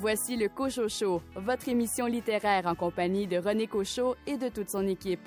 [0.00, 4.70] Voici le Cochot Show, votre émission littéraire en compagnie de René Cochot et de toute
[4.70, 5.20] son équipe.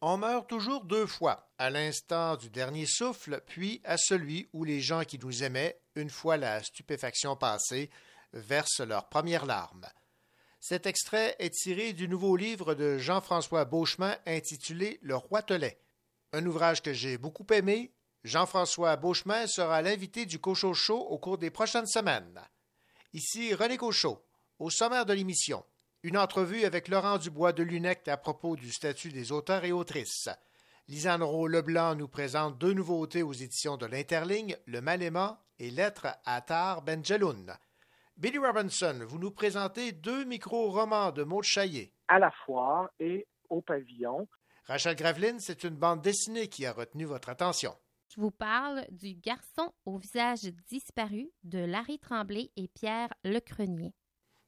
[0.00, 4.80] On meurt toujours deux fois, à l'instant du dernier souffle, puis à celui où les
[4.80, 7.90] gens qui nous aimaient, une fois la stupéfaction passée,
[8.32, 9.86] versent leurs premières larmes.
[10.60, 15.80] Cet extrait est tiré du nouveau livre de Jean-François Beauchemin intitulé Le Roitelet.
[16.32, 17.92] Un ouvrage que j'ai beaucoup aimé.
[18.24, 22.40] Jean-François Beauchemin sera l'invité du Cochot au cours des prochaines semaines.
[23.14, 24.22] Ici René Cochot,
[24.58, 25.64] au sommaire de l'émission.
[26.02, 30.28] Une entrevue avec Laurent Dubois de Lunec à propos du statut des auteurs et autrices.
[30.88, 36.40] Lisanne Leblanc nous présente deux nouveautés aux éditions de l'Interligne, Le Maléma et Lettres à
[36.40, 37.56] Tar Benjeloun.
[38.18, 41.92] Billy Robinson, vous nous présentez deux micro-romans de Maud Chaillé.
[42.08, 44.26] À la foire et au pavillon.
[44.64, 47.76] Rachel Graveline, c'est une bande dessinée qui a retenu votre attention.
[48.12, 53.94] Je vous parle du Garçon au visage disparu de Larry Tremblay et Pierre Lecrenier.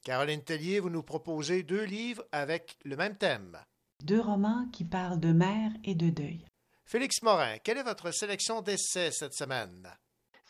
[0.02, 3.56] Caroline Tellier, vous nous proposez deux livres avec le même thème.
[4.02, 6.44] Deux romans qui parlent de mère et de deuil.
[6.86, 9.88] Félix Morin, quelle est votre sélection d'essais cette semaine?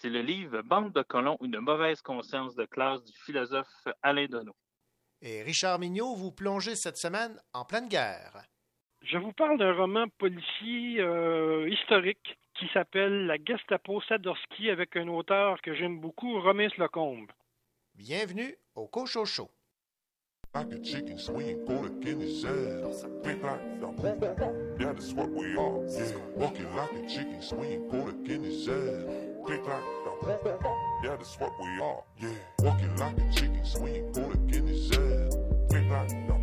[0.01, 4.56] C'est le livre Bande de colons, une mauvaise conscience de classe du philosophe Alain Donneau.
[5.20, 8.33] Et Richard Mignot, vous plongez cette semaine en pleine guerre.
[9.03, 15.06] Je vous parle d'un roman policier euh, historique qui s'appelle La Gestapo Sadorski avec un
[15.09, 17.31] auteur que j'aime beaucoup, Romain Slocombe.
[17.95, 19.51] Bienvenue au Cocho Show.
[20.53, 23.06] Like a chicken swing, go to Guinness ass.
[23.23, 23.87] Big like the
[24.81, 25.87] Yeah, that's what we are.
[25.87, 29.05] Yeah, walking like a chicken swing, go to Guinness ass.
[29.47, 30.11] Big like the
[31.05, 32.03] Yeah, that's what we are.
[32.19, 35.37] Yeah, walking like a chicken swing, go to Guinness ass.
[35.71, 36.34] Big like the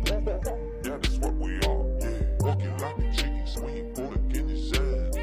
[0.84, 1.84] Yeah, that's what we are.
[2.00, 5.18] Yeah, walking like a chicken swing, go to Guinness ass.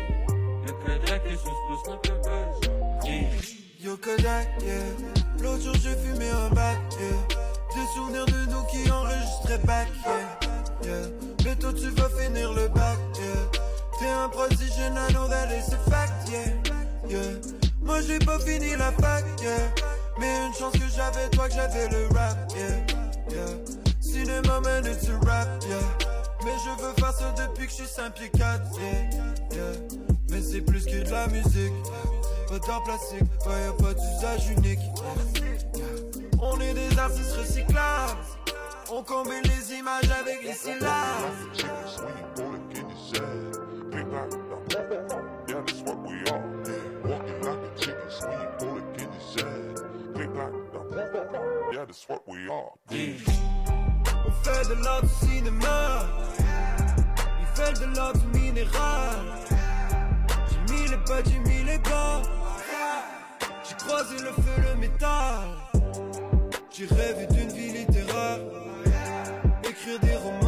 [3.80, 5.42] Yo Kodak, yeah.
[5.42, 7.55] L'autre jour j'ai fumé un bac, yeah.
[7.76, 11.08] Des souvenirs de nous qui enregistraient back, yeah, yeah.
[11.44, 13.60] Mais toi tu vas finir le bac, yeah.
[14.00, 15.50] T'es un prodige and I know that
[15.90, 16.54] fact, yeah,
[17.10, 17.32] yeah.
[17.82, 19.58] Moi j'ai pas fini la fac, yeah.
[20.20, 22.78] Mais une chance que j'avais toi, que j'avais le rap, yeah,
[23.30, 23.46] yeah.
[24.00, 25.76] Cinéma man, it's a rap, yeah.
[26.46, 29.10] Mais je veux faire ça depuis que je suis 5 pieds 4, yeah,
[29.52, 29.74] yeah.
[30.30, 31.74] Mais c'est plus que de la musique,
[32.48, 34.80] pas d'art plastique, ouais, y'a pas d'usage unique.
[36.48, 38.20] On est des artistes recyclables,
[38.92, 40.92] on combine les images avec les syllabes.
[54.28, 56.06] On fait de l'art du cinéma,
[57.40, 59.18] il fait de l'art du minéral.
[60.48, 62.22] J'ai mis les pas, j'ai mis les bas.
[63.68, 65.65] J'ai croisé le feu, le métal.
[66.78, 68.40] J'ai rêvé d'une vie littéraire.
[69.64, 70.45] Écrire des romans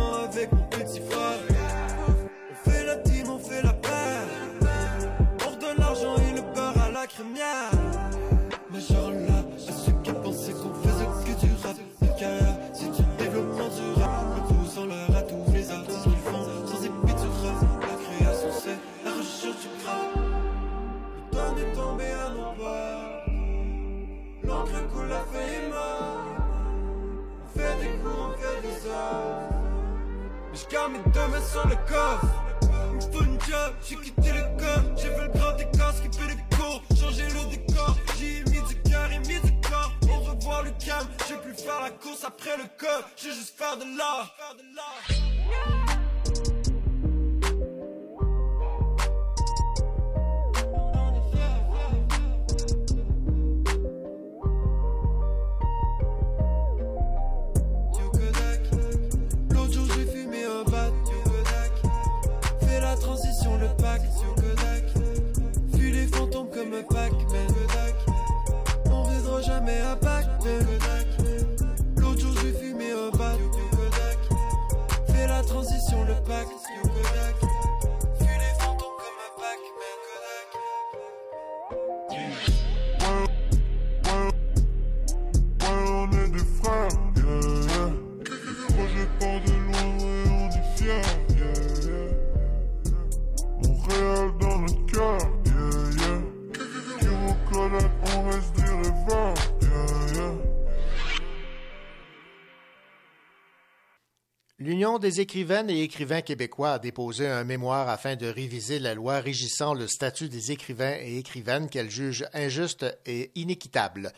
[104.99, 109.75] Des écrivaines et écrivains québécois a déposé un mémoire afin de réviser la loi régissant
[109.75, 114.11] le statut des écrivains et écrivaines qu'elle juge injuste et inéquitable.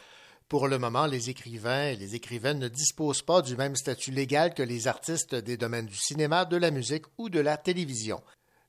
[0.48, 4.54] Pour le moment, les écrivains et les écrivaines ne disposent pas du même statut légal
[4.54, 8.22] que les artistes des domaines du cinéma, de la musique ou de la télévision.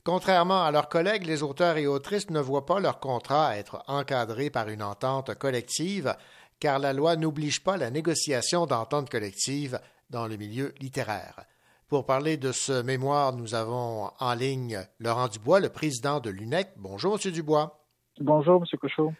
[0.03, 4.51] Contrairement à leurs collègues, les auteurs et autrices ne voient pas leur contrat être encadré
[4.51, 6.17] par une entente collective,
[6.59, 9.79] car la loi n'oblige pas la négociation d'entente collective
[10.11, 11.45] dans le milieu littéraire.
[11.90, 16.69] Pour parler de ce mémoire, nous avons en ligne Laurent Dubois, le président de l'UNEC.
[16.76, 17.32] Bonjour, M.
[17.32, 17.81] Dubois.
[18.20, 18.78] Bonjour, M.
[18.78, 19.12] Cochot.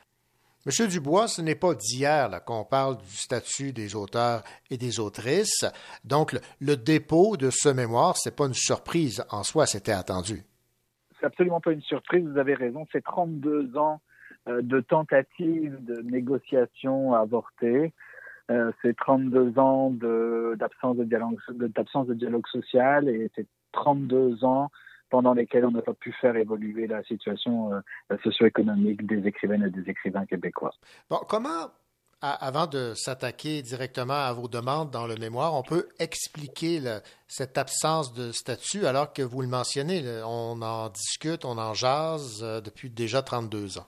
[0.65, 5.65] Monsieur Dubois, ce n'est pas d'hier qu'on parle du statut des auteurs et des autrices.
[6.05, 10.45] Donc, le, dépôt de ce mémoire, ce n'est pas une surprise en soi, c'était attendu.
[11.19, 12.87] C'est absolument pas une surprise, vous avez raison.
[12.93, 14.01] C'est 32 ans
[14.47, 17.93] euh, de tentatives de négociations avortées.
[18.51, 24.71] Euh, c'est 32 ans d'absence de, dialogue, d'absence de dialogue social et c'est 32 ans
[25.09, 29.71] pendant lesquels on n'a pas pu faire évoluer la situation euh, socio-économique des écrivaines et
[29.71, 30.73] des écrivains québécois.
[31.09, 31.71] Bon, comment,
[32.23, 36.81] avant de s'attaquer directement à vos demandes dans le mémoire, on peut expliquer
[37.27, 42.41] cette absence de statut alors que vous le mentionnez, on en discute, on en jase
[42.43, 43.87] euh, depuis déjà 32 ans?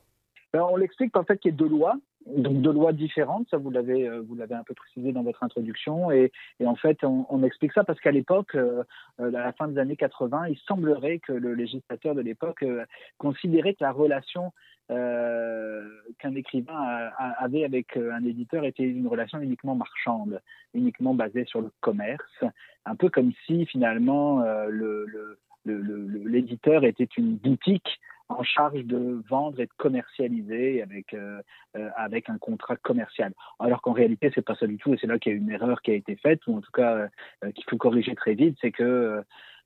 [0.53, 1.95] Ben, on l'explique par fait qu'il y a deux lois
[2.27, 5.43] donc deux lois différentes, ça vous l'avez euh, vous l'avez un peu précisé dans votre
[5.43, 8.83] introduction, et, et en fait on, on, explique ça parce qu'à l'époque, euh,
[9.21, 12.65] euh, à la fin des années 80, il semblerait que le législateur de l'époque
[13.19, 14.53] considérait que la relation
[14.89, 20.43] qu'un écrivain avait avec un éditeur était une relation uniquement marchande,
[20.75, 22.45] uniquement basée sur le commerce,
[22.85, 28.01] un peu comme si finalement le, le l'éditeur était une boutique
[28.39, 31.41] en charge de vendre et de commercialiser avec euh,
[31.77, 33.33] euh, avec un contrat commercial.
[33.59, 35.51] Alors qu'en réalité, c'est pas ça du tout, et c'est là qu'il y a une
[35.51, 37.09] erreur qui a été faite, ou en tout cas
[37.45, 39.23] euh, qu'il faut corriger très vite, c'est que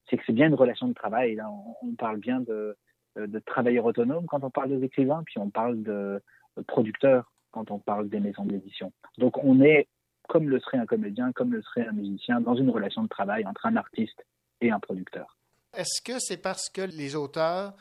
[0.09, 1.35] c'est que c'est bien une relation de travail.
[1.35, 1.49] Là,
[1.83, 2.77] on, parle bien de,
[3.17, 6.23] de travailleurs autonomes quand on parle des écrivains, puis on parle de,
[6.69, 8.93] producteurs quand on parle des maisons d'édition.
[9.19, 9.89] Donc on est
[10.29, 13.47] comme le serait un comédien, comme le serait un musicien, dans une relation de travail
[13.47, 14.25] entre un artiste
[14.61, 15.37] et un producteur.
[15.77, 17.75] Est-ce que c'est parce que les auteurs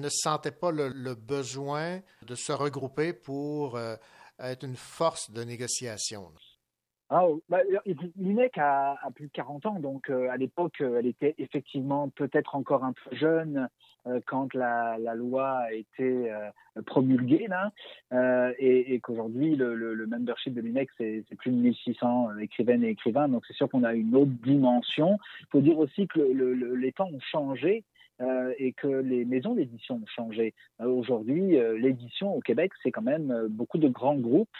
[0.00, 3.96] ne sentaient pas le, besoin de se regrouper pour euh,
[4.38, 6.32] être une force de négociation?
[7.10, 7.58] Ah, bah,
[8.16, 12.54] L'UNEC a, plus de 40 ans, donc euh, à l'époque, euh, elle était effectivement peut-être
[12.56, 13.68] encore un peu jeune
[14.26, 16.30] quand la, loi a été
[16.84, 17.72] promulguée, là,
[18.58, 23.54] et, qu'aujourd'hui, le, membership de l'UNEC, c'est plus de 1600 écrivaines et écrivains, donc c'est
[23.54, 25.18] sûr qu'on a une autre dimension.
[25.40, 27.82] Il faut dire aussi que les temps ont changé
[28.58, 30.54] et que les maisons d'édition ont changé.
[30.80, 34.56] Euh, aujourd'hui, euh, l'édition au Québec, c'est quand même beaucoup de grands groupes,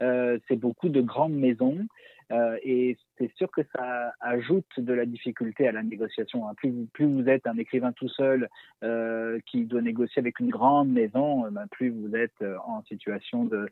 [0.00, 1.86] c'est beaucoup de grandes maisons.
[2.62, 6.48] et c'est sûr que ça ajoute de la difficulté à la négociation.
[6.48, 6.54] Hein.
[6.56, 8.48] Plus, vous êtes un écrivain tout seul
[9.46, 13.70] qui doit négocier avec une grande maison, ben, plus vous êtes en situation de,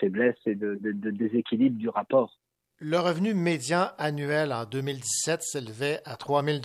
[0.00, 2.36] faiblesse et de déséquilibre du rapport.
[2.78, 6.58] Le revenu médian annuel en 2017 s'élevait à 3 000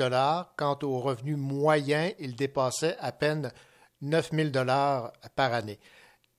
[0.58, 3.50] Quant au revenu moyen, il dépassait à peine
[4.02, 4.50] 9 000
[5.38, 5.80] par année.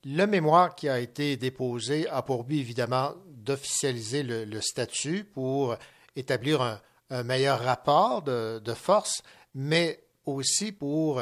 [0.05, 5.75] Le mémoire qui a été déposé a pour but, évidemment, d'officialiser le, statut pour
[6.15, 9.23] établir un, meilleur rapport de, force,
[9.55, 11.19] mais aussi pour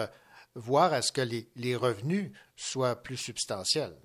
[0.56, 3.96] voir à ce que les, revenus soient plus substantiels.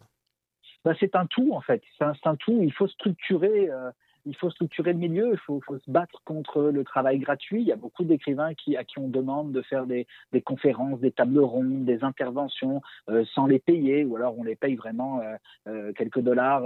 [0.85, 1.83] Ben, c'est un tout, en fait.
[1.99, 2.63] C'est un, tout.
[2.63, 3.71] Il faut structurer.
[3.71, 3.91] Euh,
[4.27, 7.63] il faut structurer le milieu, il faut, se battre contre le travail gratuit.
[7.63, 10.07] Il y a beaucoup d'écrivains qui, à qui on demande de faire des,
[10.45, 14.75] conférences, des tables rondes, des interventions euh, sans les payer, ou alors on les paye
[14.75, 15.37] vraiment euh,
[15.69, 16.65] euh, quelques dollars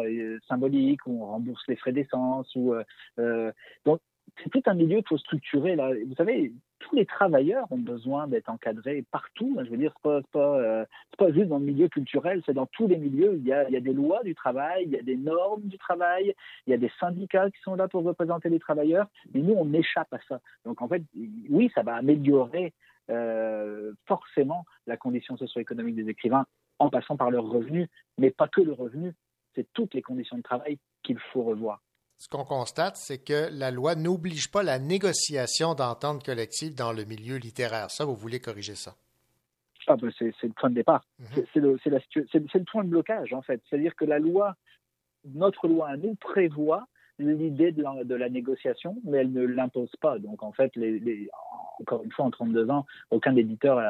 [0.49, 2.51] symboliques, ou on rembourse les frais d'essence.
[2.57, 2.75] Ou,
[3.85, 4.01] donc
[4.43, 5.77] c'est tout un milieu qu'il faut structurer.
[5.77, 5.93] Là.
[6.07, 9.57] Vous savez, tous les travailleurs ont besoin d'être encadrés partout.
[9.65, 10.85] Je veux dire, ce n'est pas, euh,
[11.19, 13.37] pas, juste dans le milieu culturel, c'est dans tous les milieux.
[13.37, 15.63] Il y, a, il y, a, des lois du travail, il y a des normes
[15.63, 16.35] du travail,
[16.67, 19.73] il y a des syndicats qui sont là pour représenter les travailleurs, mais nous, on
[19.73, 20.41] échappe à ça.
[20.65, 21.03] Donc, en fait,
[21.49, 22.73] oui, ça va améliorer
[23.11, 26.47] euh, forcément la condition socio-économique des écrivains
[26.79, 29.13] en passant par leurs revenus, mais pas que le revenu,
[29.55, 31.81] c'est toutes les conditions de travail qu'il faut revoir
[32.21, 37.05] ce qu'on constate, c'est que la loi n'oblige pas la négociation d'entente collective dans le
[37.05, 37.91] milieu littéraire.
[37.91, 38.95] Ça, vous voulez corriger ça?
[39.87, 41.03] Ah ben c'est, le point de départ.
[41.19, 41.45] Mhm.
[41.53, 43.63] C'est, le, point de blocage, en fait.
[43.69, 44.55] C'est-à-dire que la loi,
[45.25, 46.87] notre loi nous prévoit
[47.19, 50.19] l'idée de la, négociation, mais elle ne l'impose pas.
[50.19, 51.31] Donc, en fait, les,
[51.81, 53.81] encore une fois, en 32 ans, aucun éditeur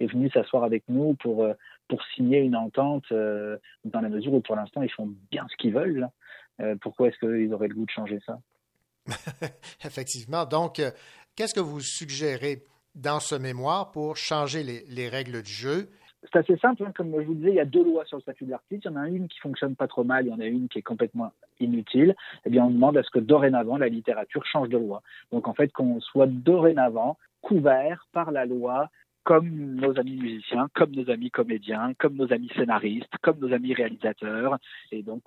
[0.00, 1.46] est venu s'asseoir avec nous pour,
[1.88, 5.56] pour signer une entente euh, dans la mesure où, pour l'instant, ils font bien ce
[5.56, 6.08] qu'ils veulent.
[6.60, 8.38] Euh, pourquoi est-ce qu'ils auraient le goût de changer ça?
[9.84, 10.44] Effectivement.
[10.44, 10.90] Donc, euh,
[11.38, 12.64] Qu'est-ce que vous suggérez
[12.96, 15.88] dans ce mémoire pour changer les, règles du jeu?
[16.24, 16.90] C'est assez simple, hein.
[16.96, 18.82] comme je vous disais, il y a deux lois sur le statut de l'artiste.
[18.84, 20.68] Il y en a une qui fonctionne pas trop mal, il y en a une
[20.68, 22.16] qui est complètement inutile.
[22.44, 25.00] Eh bien, on demande à ce que dorénavant la littérature change de loi.
[25.30, 28.90] Donc, en fait, qu'on soit dorénavant couvert par la loi
[29.28, 33.74] comme nos amis musiciens, comme nos amis comédiens, comme nos amis scénaristes, comme nos amis
[33.74, 34.56] réalisateurs,
[34.90, 35.22] et donc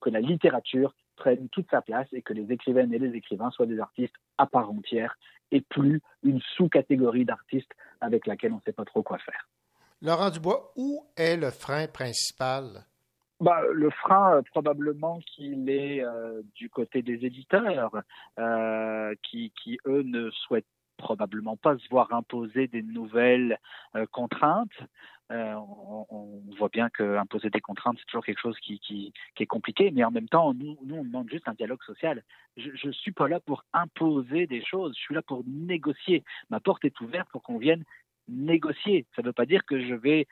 [0.00, 3.66] que la littérature prenne toute sa place et que les écrivaines et les écrivains soient
[3.66, 5.18] des artistes à part entière
[5.50, 9.46] et plus une sous-catégorie d'artistes avec laquelle on ne sait pas trop quoi faire.
[10.00, 12.86] Laurent Dubois, où est le frein principal?
[13.40, 17.90] Bah, le frein, euh, probablement qu'il est euh, du côté des éditeurs,
[18.38, 20.64] euh, qui, qui, eux, ne souhaitent
[21.02, 23.58] probablement pas se voir imposer des nouvelles
[23.96, 24.78] euh, contraintes.
[25.30, 25.54] Euh,
[26.10, 30.04] on, voit bien qu'imposer des contraintes, c'est toujours quelque chose qui, qui, est compliqué, mais
[30.04, 32.22] en même temps, nous, nous, on demande juste un dialogue social.
[32.56, 36.22] Je ne suis pas là pour imposer des choses, je suis là pour négocier.
[36.50, 37.84] Ma porte est ouverte pour qu'on vienne
[38.28, 39.06] négocier.
[39.16, 40.26] Ça ne veut pas dire que je vais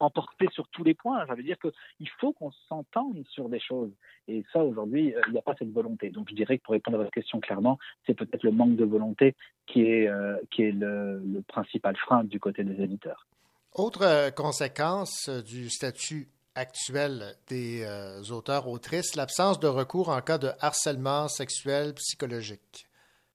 [0.00, 1.24] emporter sur tous les points.
[1.26, 3.92] Ça veut dire qu'il faut qu'on s'entende sur des choses.
[4.26, 6.10] Et ça, aujourd'hui, euh, il n'y a pas cette volonté.
[6.10, 8.84] Donc, je dirais que pour répondre à votre question clairement, c'est peut-être le manque de
[8.84, 13.26] volonté qui est, euh, qui est le, principal frein du côté des éditeurs.
[13.74, 17.86] Autre euh, conséquence du statut actuel des
[18.30, 22.86] auteurs-autrices, l'absence de recours en cas de harcèlement sexuel psychologique.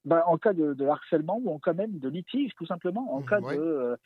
[0.03, 3.39] Ben, en cas de, harcèlement ou en cas même de litige, tout simplement, en cas
[3.39, 3.97] de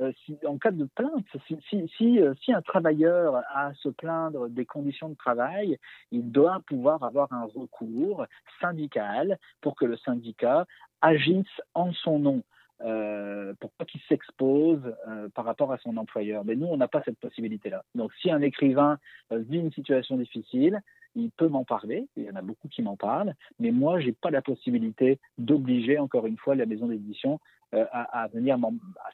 [0.00, 0.12] euh,
[0.46, 5.08] en cas de plainte, si, euh, si, un travailleur a à se plaindre des conditions
[5.08, 5.78] de travail,
[6.10, 8.26] il doit pouvoir avoir un recours
[8.60, 10.66] syndical pour que le syndicat
[11.00, 12.42] agisse en son nom.
[12.80, 14.82] Euh, pour pas qu'il s'expose
[15.34, 16.44] par rapport à son employeur.
[16.44, 17.84] Mais nous, on n'a pas cette possibilité-là.
[17.94, 18.98] Donc, si un écrivain
[19.30, 20.82] vit une situation difficile,
[21.14, 24.12] il peut m'en parler, il y en a beaucoup qui m'en parlent, mais moi, j'ai
[24.12, 27.38] pas la possibilité d'obliger, encore une fois, la maison d'édition
[27.74, 28.56] euh, à, venir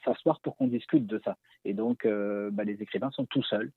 [0.05, 1.37] s'asseoir pour qu'on discute de ça.
[1.65, 3.71] Et donc, euh, bah, les écrivains sont tout seuls.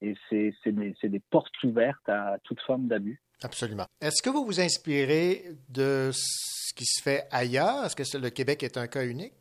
[0.00, 3.22] Et c'est des, des, portes ouvertes à toute forme d'abus.
[3.44, 3.86] Absolument.
[4.00, 7.84] Est-ce que vous vous inspirez de ce qui se fait ailleurs?
[7.84, 9.34] Est-ce que le Québec est un cas unique?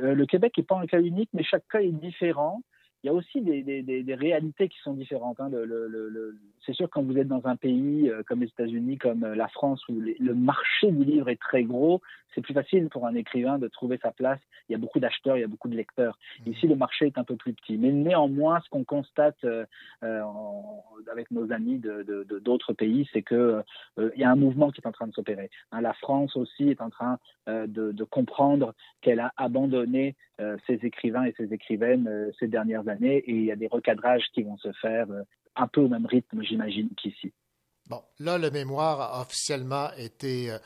[0.00, 2.62] Euh, le Québec n'est pas un cas unique, mais chaque cas est différent
[3.06, 5.38] il y a aussi des, des, des, réalités qui sont différentes.
[5.38, 5.48] Hein.
[5.48, 8.98] Le, le, le, c'est sûr quand vous êtes dans un pays euh, comme les États-Unis,
[8.98, 12.02] comme euh, la France, où le marché du livre est très gros,
[12.34, 14.40] c'est plus facile pour un écrivain de trouver sa place.
[14.68, 16.18] Il y a beaucoup d'acheteurs, il y a beaucoup de lecteurs.
[16.44, 16.50] Mmh.
[16.50, 17.78] Ici, le marché est un peu plus petit.
[17.78, 19.64] Mais néanmoins, ce qu'on constate euh,
[21.12, 23.62] avec nos amis de, de, d'autres pays, c'est que
[23.98, 25.48] il y a un mouvement qui est en train de s'opérer.
[25.70, 25.80] Hein.
[25.80, 30.16] la France aussi est en train de, comprendre qu'elle a abandonné
[30.66, 34.42] ses écrivains et ses écrivaines ces dernières années et il y a des recadrages qui
[34.42, 35.22] vont se faire euh,
[35.54, 37.32] un peu au même rythme, j'imagine, qu'ici.
[37.88, 40.58] Bon, là, le mémoire a officiellement été euh,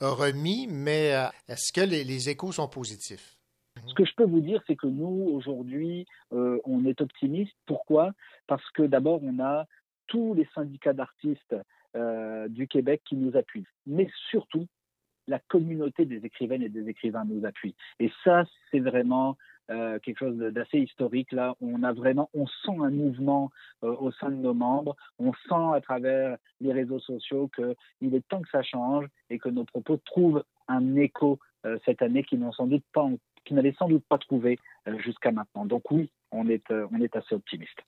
[0.00, 3.36] remis, mais euh, est-ce que les, échos sont positifs?
[3.86, 7.54] Ce que je peux vous dire, c'est que nous, aujourd'hui, on est optimiste.
[7.64, 8.10] Pourquoi?
[8.48, 9.66] Parce que d'abord, on a
[10.08, 11.54] tous les syndicats d'artistes
[12.48, 14.66] du Québec qui nous appuient, mais surtout,
[15.28, 17.74] la communauté des écrivaines et des écrivains nous appuie.
[18.00, 19.36] Et ça, c'est vraiment
[19.70, 21.54] euh, quelque chose d'assez historique là.
[21.60, 23.50] On a vraiment, on sent un mouvement
[23.84, 24.96] euh, au sein de nos membres.
[25.18, 29.50] On sent à travers les réseaux sociaux qu'il est temps que ça change et que
[29.50, 33.06] nos propos trouvent un écho euh, cette année qui n'ont sans doute pas,
[33.44, 34.58] qui n'avaient sans doute pas trouvé
[35.04, 35.66] jusqu'à maintenant.
[35.66, 37.78] Donc oui, on est, on est assez optimiste.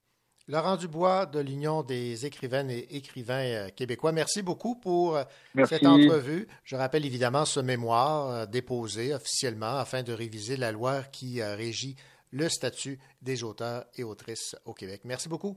[0.51, 5.23] Laurent Dubois de l'Union des écrivaines et écrivains euh, québécois, merci beaucoup pour euh,
[5.65, 6.49] cette entrevue.
[6.65, 11.95] Je rappelle évidemment ce mémoire euh, déposé officiellement afin de réviser la loi qui régit
[12.33, 15.03] le statut des auteurs et autrices au Québec.
[15.05, 15.57] Merci beaucoup.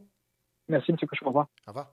[0.67, 0.97] Merci, M.
[0.97, 1.25] Cochon.
[1.25, 1.47] Au revoir.
[1.65, 1.91] Au revoir.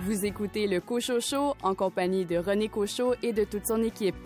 [0.00, 4.16] Vous écoutez le Cochot Show en compagnie de René Cochot et de toute son équipe.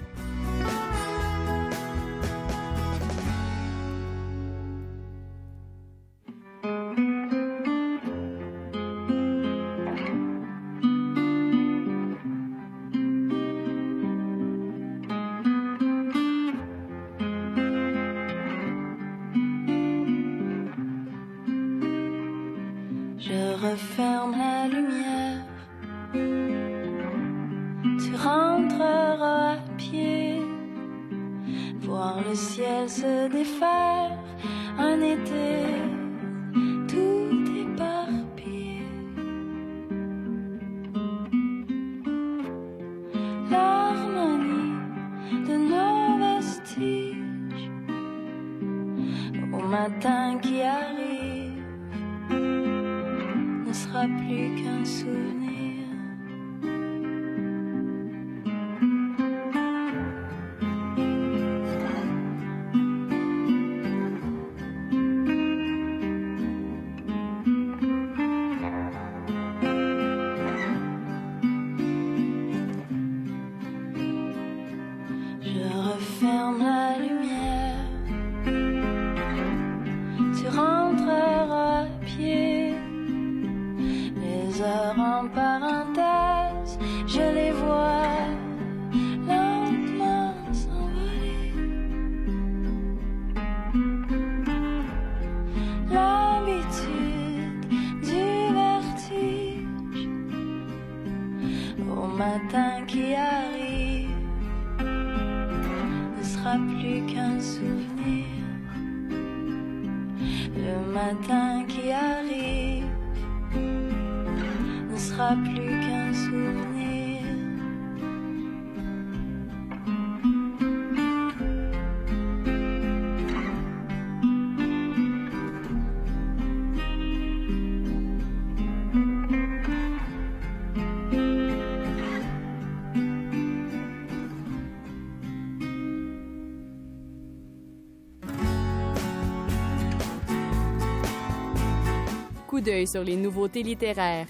[142.87, 144.27] Sur les nouveautés littéraires.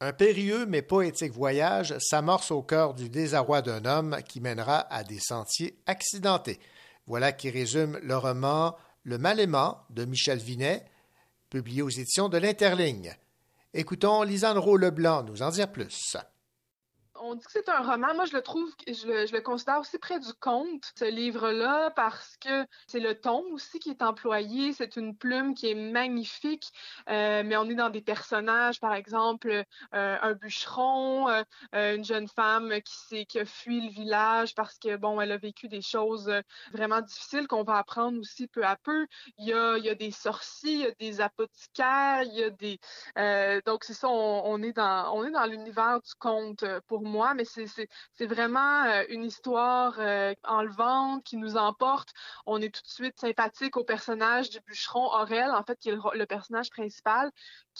[0.00, 5.04] Un périlleux mais poétique voyage s'amorce au cœur du désarroi d'un homme qui mènera à
[5.04, 6.58] des sentiers accidentés.
[7.06, 10.84] Voilà qui résume le roman Le Mal-aimant de Michel Vinet,
[11.50, 13.14] publié aux éditions de l'Interligne.
[13.74, 16.16] Écoutons Lisandro Leblanc nous en dire plus
[17.22, 18.14] on dit que c'est un roman.
[18.14, 22.66] Moi, je le trouve, je le, considère aussi près du conte, ce livre-là, parce que
[22.86, 24.72] c'est le ton aussi qui est employé.
[24.72, 26.70] C'est une plume qui est magnifique,
[27.08, 29.64] euh, mais on est dans des personnages, par exemple, euh,
[30.20, 35.20] un bûcheron, euh, une jeune femme qui, qui a fui le village parce que, bon,
[35.20, 36.32] elle a vécu des choses
[36.72, 39.06] vraiment difficiles qu'on va apprendre aussi peu à peu.
[39.38, 42.44] Il y a, il y a des sorciers, il y a des apothicaires, il y
[42.44, 42.80] a des...
[43.66, 47.34] donc, c'est ça, on, est dans, on est dans l'univers du conte pour moi moi,
[47.34, 52.08] mais c'est vraiment euh, une histoire euh, enlevante qui nous emporte.
[52.46, 55.98] On est tout de suite sympathique au personnage du bûcheron Aurel, en fait, qui est
[56.14, 57.30] le personnage principal,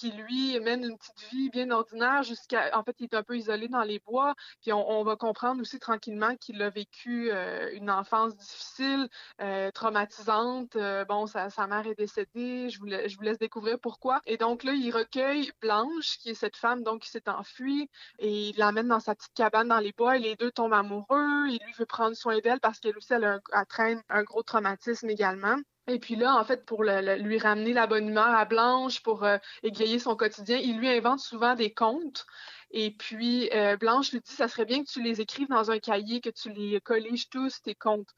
[0.01, 3.37] qui lui mène une petite vie bien ordinaire jusqu'à en fait il est un peu
[3.37, 4.35] isolé dans les bois.
[4.63, 9.09] Puis on, va comprendre aussi tranquillement qu'il a vécu euh, une enfance difficile
[9.43, 10.75] euh, traumatisante.
[10.77, 12.71] Euh, bon sa, mère est décédée.
[12.71, 14.23] Je vous, laisse découvrir pourquoi.
[14.25, 18.49] Et donc là il recueille Blanche qui est cette femme donc qui s'est enfuie et
[18.49, 20.17] il l'amène dans sa petite cabane dans les bois.
[20.17, 21.49] Et les deux tombent amoureux.
[21.49, 25.11] Il lui veut prendre soin d'elle parce qu'elle aussi elle, a traîne un gros traumatisme
[25.11, 29.25] également et puis là, en fait, pour lui ramener la bonne humeur à Blanche, pour
[29.25, 32.27] euh, égayer son quotidien, il lui invente souvent des contes.
[32.73, 35.81] Et puis, euh, Blanche lui dit, ça serait bien que tu les écrives dans un
[35.81, 38.11] cahier, que tu les colliges tous, tes contes.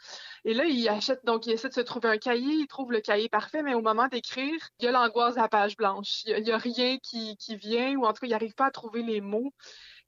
[0.45, 3.01] Et là, il achète, donc il essaie de se trouver un cahier, il trouve le
[3.01, 6.25] cahier parfait, mais au moment d'écrire, il y a l'angoisse à la page blanche.
[6.27, 9.03] Il n'y a, rien qui, vient, ou en tout cas, il n'arrive pas à trouver
[9.03, 9.55] les mots.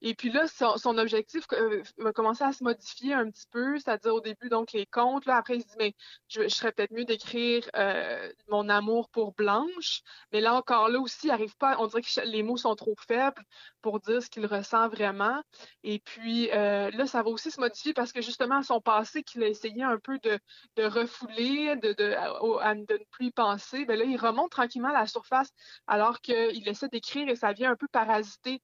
[0.02, 4.14] Et puis là, son, objectif euh, va commencer à se modifier un petit peu, c'est-à-dire
[4.14, 5.26] au début, donc les contes.
[5.26, 5.94] Là, après, il se dit, mais
[6.28, 10.02] je, serais peut-être mieux d'écrire euh, mon amour pour Blanche.
[10.32, 12.94] Mais là encore, là aussi, il n'arrive pas, on dirait que les mots sont trop
[13.06, 13.42] faibles
[13.82, 15.42] pour dire ce qu'il ressent vraiment.
[15.82, 19.42] Et puis euh, là, ça va aussi se modifier parce que justement, son passé qu'il
[19.42, 20.38] a essayé un peu de,
[20.84, 25.06] refouler, de, de, de, ne plus y penser, bien là, il remonte tranquillement à la
[25.06, 25.50] surface
[25.86, 28.60] alors qu'il essaie d'écrire et ça vient un peu parasiter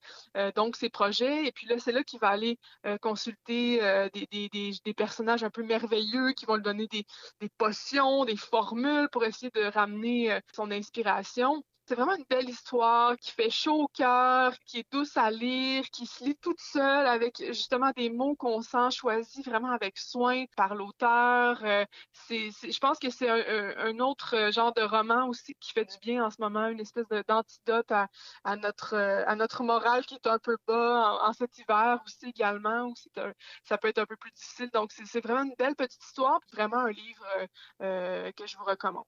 [0.55, 4.94] donc ses projets et puis là, c'est là qu'il va aller euh, consulter euh, des,
[4.96, 7.04] personnages un peu merveilleux qui vont lui donner des,
[7.59, 11.62] potions, des formules pour essayer de ramener euh, son inspiration.
[11.90, 15.83] C'est vraiment une belle histoire qui fait chaud au cœur, qui est douce à lire,
[15.90, 20.44] qui se lit toute seule avec justement des mots qu'on sent choisis vraiment avec soin
[20.57, 21.59] par l'auteur.
[21.64, 21.85] Euh,
[22.29, 26.31] je pense que c'est un, autre genre de roman aussi qui fait du bien en
[26.31, 28.07] ce moment, une espèce d'antidote à,
[28.55, 32.94] notre, morale qui est un peu bas en, cet hiver aussi également, où
[33.64, 34.70] ça peut être un peu plus difficile.
[34.72, 37.26] Donc c'est, vraiment une belle petite histoire, vraiment un livre
[37.83, 39.07] euh, que je vous recommande.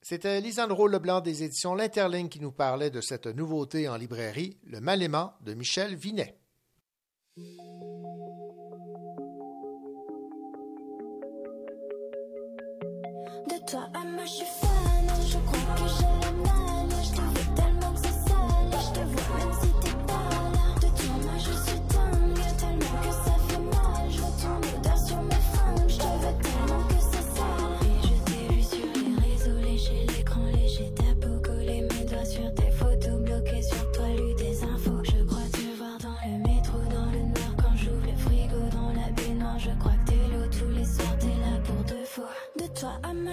[0.00, 4.80] C'était Lisandro Leblanc des éditions L'Interligne qui nous parlait de cette nouveauté en librairie, Le
[4.80, 6.38] Mal-aimant de Michel Vinet.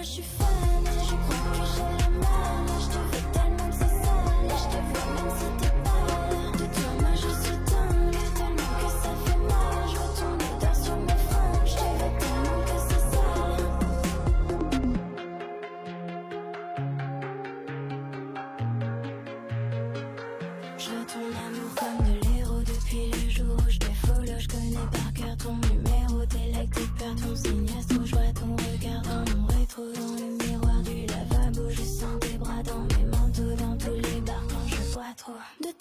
[0.06, 2.65] 我承认，我承认，我承认，我承。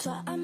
[0.06, 0.35] Toi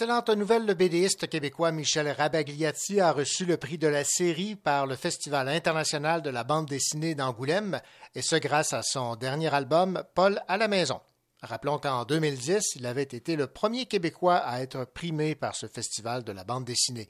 [0.00, 4.86] Excellente nouvelle, le BDiste québécois Michel Rabagliati a reçu le prix de la série par
[4.86, 7.80] le Festival international de la bande dessinée d'Angoulême,
[8.14, 11.00] et ce grâce à son dernier album, Paul à la maison.
[11.42, 16.22] Rappelons qu'en 2010, il avait été le premier Québécois à être primé par ce festival
[16.22, 17.08] de la bande dessinée.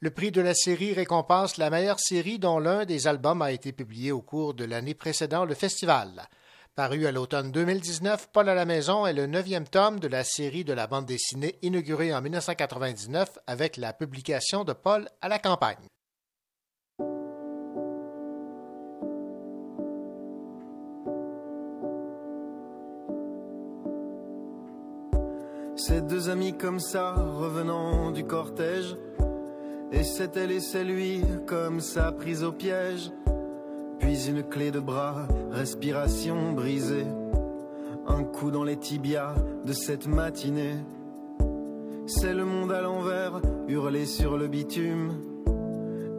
[0.00, 3.72] Le prix de la série récompense la meilleure série dont l'un des albums a été
[3.72, 6.28] publié au cours de l'année précédant le festival.
[6.76, 10.62] Paru à l'automne 2019, Paul à la maison est le neuvième tome de la série
[10.62, 15.78] de la bande dessinée inaugurée en 1999 avec la publication de Paul à la campagne.
[25.76, 28.98] Ces deux amis comme ça, revenant du cortège.
[29.92, 33.10] Et c'est elle et c'est lui, comme ça, prise au piège.
[33.98, 37.06] Puis une clé de bras, respiration brisée.
[38.06, 40.76] Un coup dans les tibias de cette matinée.
[42.06, 45.12] C'est le monde à l'envers, hurlé sur le bitume.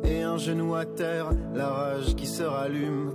[0.03, 3.13] Et un genou à terre, la rage qui se rallume.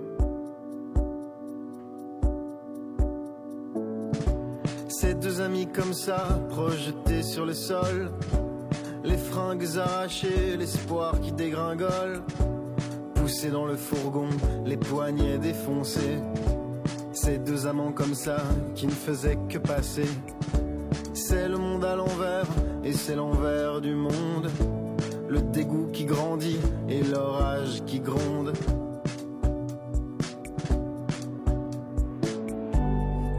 [4.88, 8.10] Ces deux amis comme ça, projetés sur le sol.
[9.04, 12.22] Les fringues arrachées, l'espoir qui dégringole.
[13.22, 14.26] Poussés dans le fourgon,
[14.66, 16.18] les poignets défoncés.
[17.12, 18.38] Ces deux amants comme ça,
[18.74, 20.08] qui ne faisaient que passer.
[21.14, 22.46] C'est le monde à l'envers,
[22.82, 24.50] et c'est l'envers du monde.
[25.28, 26.58] Le dégoût qui grandit,
[26.88, 28.54] et l'orage qui gronde.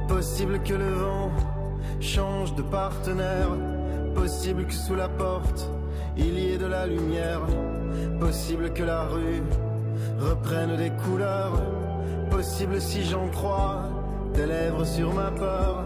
[0.07, 1.29] Possible que le vent
[1.99, 3.49] change de partenaire.
[4.15, 5.69] Possible que sous la porte,
[6.15, 7.41] il y ait de la lumière.
[8.21, 9.43] Possible que la rue
[10.19, 11.61] reprenne des couleurs.
[12.29, 13.83] Possible si j'en crois,
[14.33, 15.85] tes lèvres sur ma peur.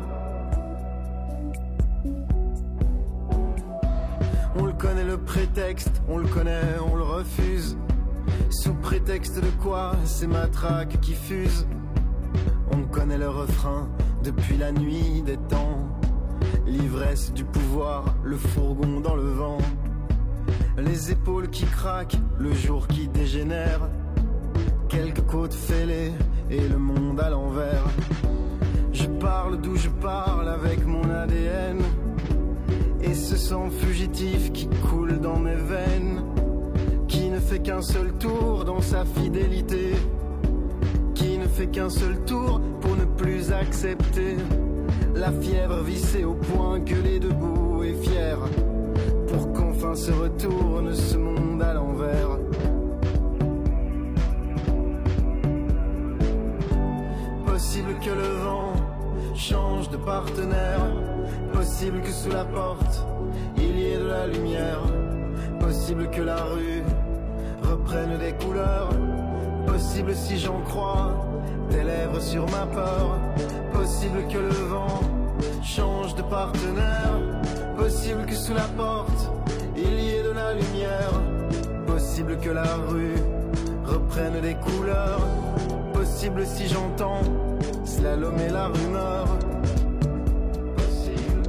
[4.56, 7.78] On le connaît le prétexte, on le connaît, on le refuse.
[8.50, 11.68] Sous prétexte de quoi C'est ma traque qui fuse.
[12.72, 13.88] On connaît le refrain
[14.24, 16.00] depuis la nuit des temps.
[16.66, 19.58] L'ivresse du pouvoir, le fourgon dans le vent.
[20.78, 23.82] Les épaules qui craquent, le jour qui dégénère.
[24.90, 26.14] Quelques côtes fêlées
[26.50, 27.84] et le monde à l'envers.
[28.94, 31.80] Je parle d'où je parle avec mon ADN.
[33.02, 36.24] Et ce sang fugitif qui coule dans mes veines.
[37.08, 39.94] Qui ne fait qu'un seul tour dans sa fidélité.
[41.16, 44.38] Qui ne fait qu'un seul tour pour ne plus accepter.
[45.16, 48.38] La fièvre vissée au point que les debout et fier.
[49.28, 52.47] Pour qu'enfin se retourne ce monde à l'envers.
[57.88, 58.74] Possible que le vent
[59.34, 60.82] change de partenaire.
[61.54, 63.06] Possible que sous la porte,
[63.56, 64.82] il y ait de la lumière.
[65.58, 66.84] Possible que la rue
[67.64, 68.90] reprenne des couleurs.
[69.66, 71.14] Possible si j'en crois,
[71.70, 73.20] tes lèvres sur ma peur.
[73.72, 75.00] Possible que le vent
[75.64, 77.22] change de partenaire.
[77.78, 79.32] Possible que sous la porte,
[79.78, 81.14] il y ait de la lumière.
[81.86, 83.16] Possible que la rue
[83.86, 85.22] reprenne des couleurs.
[86.18, 87.22] Possible si j'entends.
[87.86, 89.38] Slalom et la rumeur.
[90.76, 91.44] Possible,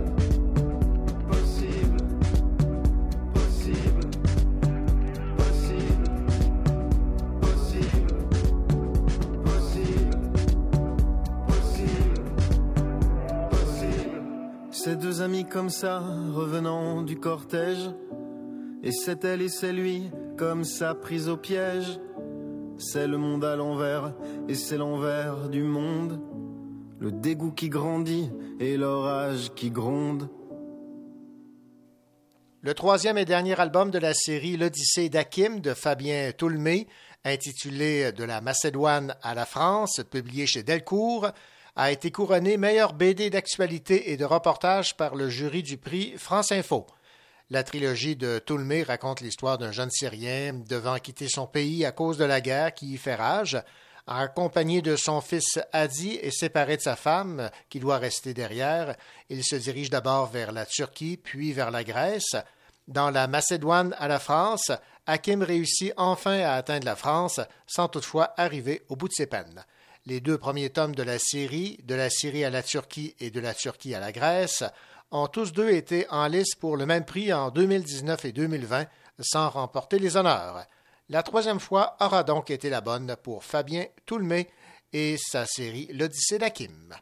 [1.27, 1.97] possible,
[3.33, 4.11] possible,
[5.39, 6.05] possible,
[7.41, 8.13] possible,
[9.43, 10.19] possible,
[11.73, 12.21] possible,
[13.49, 14.23] possible.
[14.71, 16.03] Ces deux amis comme ça,
[16.35, 17.91] revenant du cortège,
[18.83, 21.99] et c'est elle et c'est lui, comme ça prise au piège.
[22.79, 24.15] C'est le monde à l'envers,
[24.49, 26.21] et c'est l'envers du monde.
[27.01, 30.29] Le dégoût qui grandit et l'orage qui gronde.
[32.61, 36.87] Le troisième et dernier album de la série L'Odyssée d'Akim de Fabien Toulmé,
[37.25, 41.29] intitulé De la Macédoine à la France, publié chez Delcourt,
[41.75, 46.53] a été couronné meilleur BD d'actualité et de reportage par le jury du prix France
[46.53, 46.87] Info.
[47.51, 52.19] La trilogie de Toulmé raconte l'histoire d'un jeune Syrien devant quitter son pays à cause
[52.19, 53.57] de la guerre qui y fait rage,
[54.07, 58.97] accompagné de son fils Hadi et séparé de sa femme, qui doit rester derrière.
[59.31, 62.37] Il se dirige d'abord vers la Turquie, puis vers la Grèce.
[62.87, 64.71] Dans la Macédoine à la France,
[65.07, 69.65] Hakim réussit enfin à atteindre la France, sans toutefois arriver au bout de ses peines.
[70.05, 73.41] Les deux premiers tomes de la série, de la Syrie à la Turquie et de
[73.41, 74.65] la Turquie à la Grèce,
[75.11, 78.87] ont tous deux été en lice pour le même prix en 2019 et 2020,
[79.21, 80.67] sans remporter les honneurs.
[81.09, 84.49] La troisième fois aura donc été la bonne pour Fabien Toulmé
[84.93, 86.95] et sa série L'Odyssée d'Akim.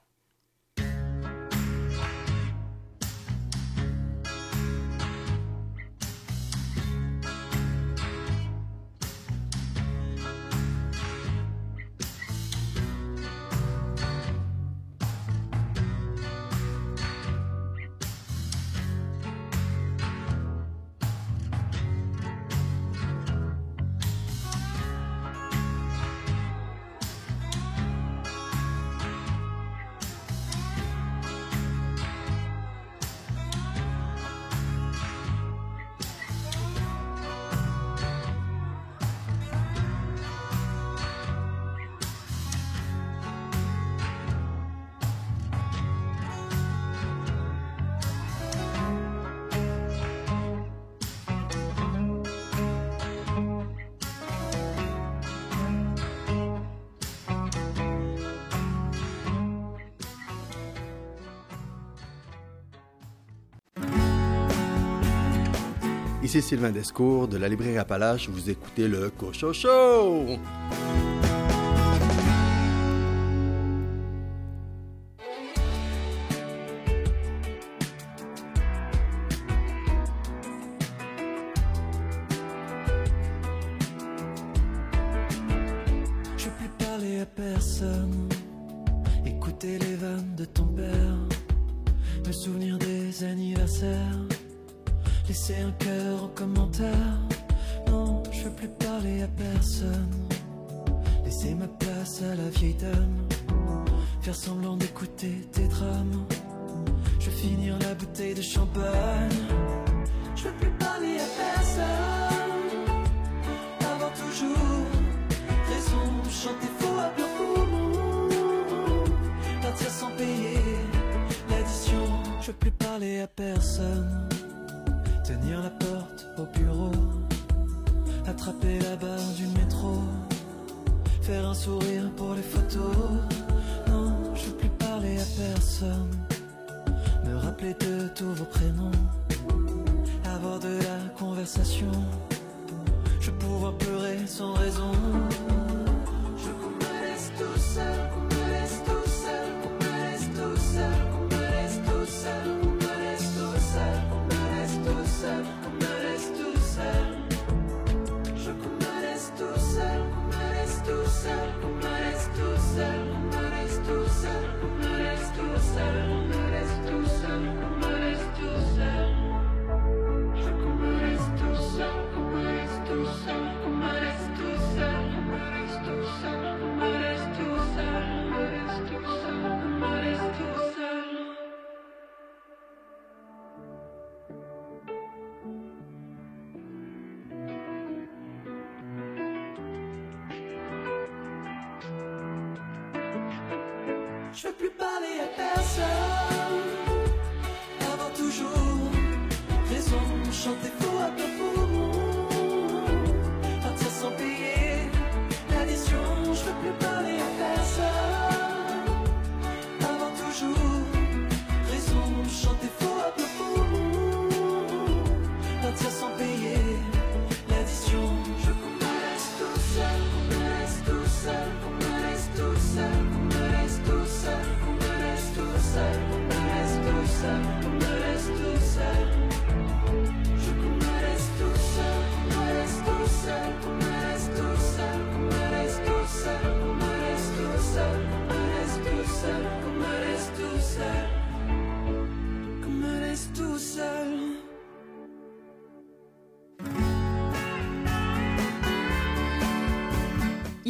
[66.41, 68.29] Sylvain Descours de la librairie Appalache.
[68.29, 70.39] Vous écoutez le Cocho Show.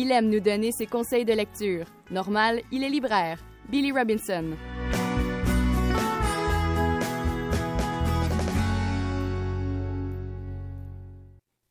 [0.07, 1.85] Il aime nous donner ses conseils de lecture.
[2.13, 3.41] Normal, il est libraire.
[3.69, 4.57] Billy Robinson.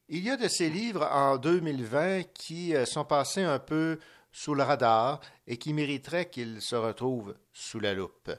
[0.10, 4.00] Il y a de ces livres en 2020 qui euh, sont passés un peu
[4.34, 8.32] sous le radar et qui mériteraient qu'ils se retrouvent sous la loupe.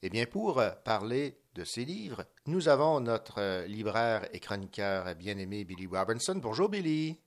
[0.00, 5.14] Eh bien, pour euh, parler de ces livres, nous avons notre euh, libraire et chroniqueur
[5.14, 6.36] bien-aimé Billy Robinson.
[6.36, 7.18] Bonjour Billy.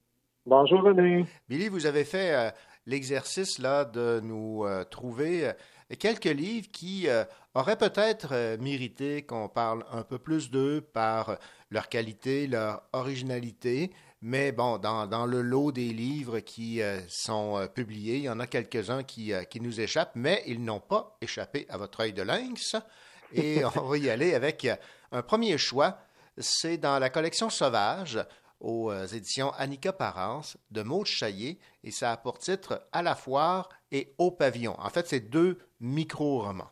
[0.47, 1.25] Bonjour René.
[1.49, 2.51] Billy, vous avez fait euh,
[2.85, 5.53] l'exercice là de nous euh, trouver euh,
[5.97, 7.23] quelques livres qui euh,
[7.55, 11.37] auraient peut-être mérité qu'on parle un peu plus d'eux par
[11.71, 13.91] leur qualité, leur originalité.
[14.21, 18.47] Mais bon, dans, dans le lot des livres qui sont publiés, il y en a
[18.47, 22.75] quelques-uns qui, qui nous échappent, mais ils n'ont pas échappé à votre œil de lynx.
[23.33, 24.67] Et on va y aller avec
[25.11, 25.99] un premier choix.
[26.37, 28.19] C'est dans la collection Sauvage
[28.59, 33.15] aux euh, éditions Annika Parence de Maud Chaillé et ça a pour titre À la
[33.15, 34.75] foire et Au pavillon.
[34.79, 36.71] En fait, c'est deux micro-romans.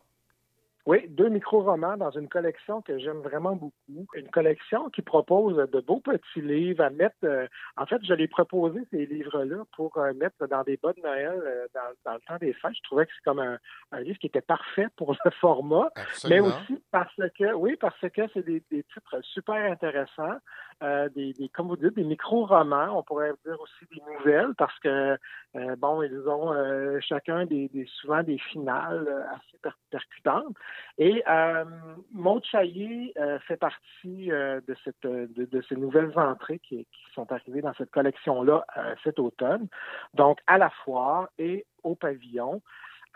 [0.86, 4.06] Oui, deux micro-romans dans une collection que j'aime vraiment beaucoup.
[4.14, 7.16] Une collection qui propose de beaux petits livres à mettre.
[7.24, 7.46] euh,
[7.78, 11.40] en fait, je l'ai proposé, ces livres-là, pour euh, mettre dans des bas de Noël
[11.42, 12.74] euh, dans, dans le temps des fêtes.
[12.76, 13.58] Je trouvais que c'est comme un,
[13.92, 15.88] un livre qui était parfait pour le format,
[16.28, 20.36] mais aussi parce que, oui, parce que c'est des, des titres super intéressants,
[20.82, 22.98] euh, des, des, comme vous dites, des micro-romans.
[22.98, 25.16] On pourrait dire aussi des nouvelles parce que,
[25.56, 30.54] euh, bon, ils ont euh, chacun des, des- souvent des finales euh, assez per- percutantes.
[30.98, 31.64] Et euh,
[32.12, 37.30] Maud euh, fait partie euh, de, cette, de, de ces nouvelles entrées qui, qui sont
[37.32, 38.64] arrivées dans cette collection-là
[39.02, 39.68] cet automne.
[40.14, 42.62] Donc, à la foire et au pavillon.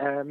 [0.01, 0.23] Euh,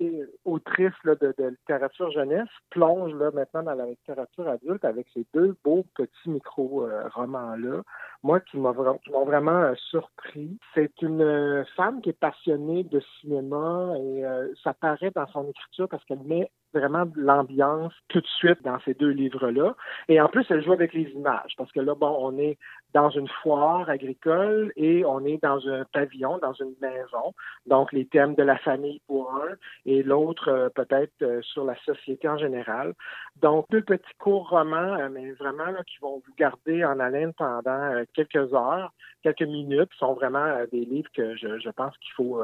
[0.00, 5.26] euh, autrice là, de, littérature jeunesse, plonge là, maintenant dans la littérature adulte avec ces
[5.34, 7.82] deux beaux petits micro-romans-là.
[8.22, 10.58] Moi, qui m'ont vraiment euh, surpris.
[10.74, 15.48] C'est une euh, femme qui est passionnée de cinéma et euh, ça paraît dans son
[15.48, 19.74] écriture parce qu'elle met vraiment l'ambiance tout de suite dans ces deux livres-là.
[20.08, 22.58] Et en plus, elle joue avec les images parce que là, bon, on est
[22.94, 27.34] dans une foire agricole et on est dans un pavillon, dans une maison.
[27.66, 29.54] Donc, les thèmes de la famille pour un
[29.84, 32.94] et l'autre euh, peut-être euh, sur la société en général.
[33.36, 37.32] Donc, deux petits courts romans, euh, mais vraiment là, qui vont vous garder en haleine
[37.34, 42.42] pendant quelques heures, quelques minutes, sont vraiment des livres que je, je pense qu'il faut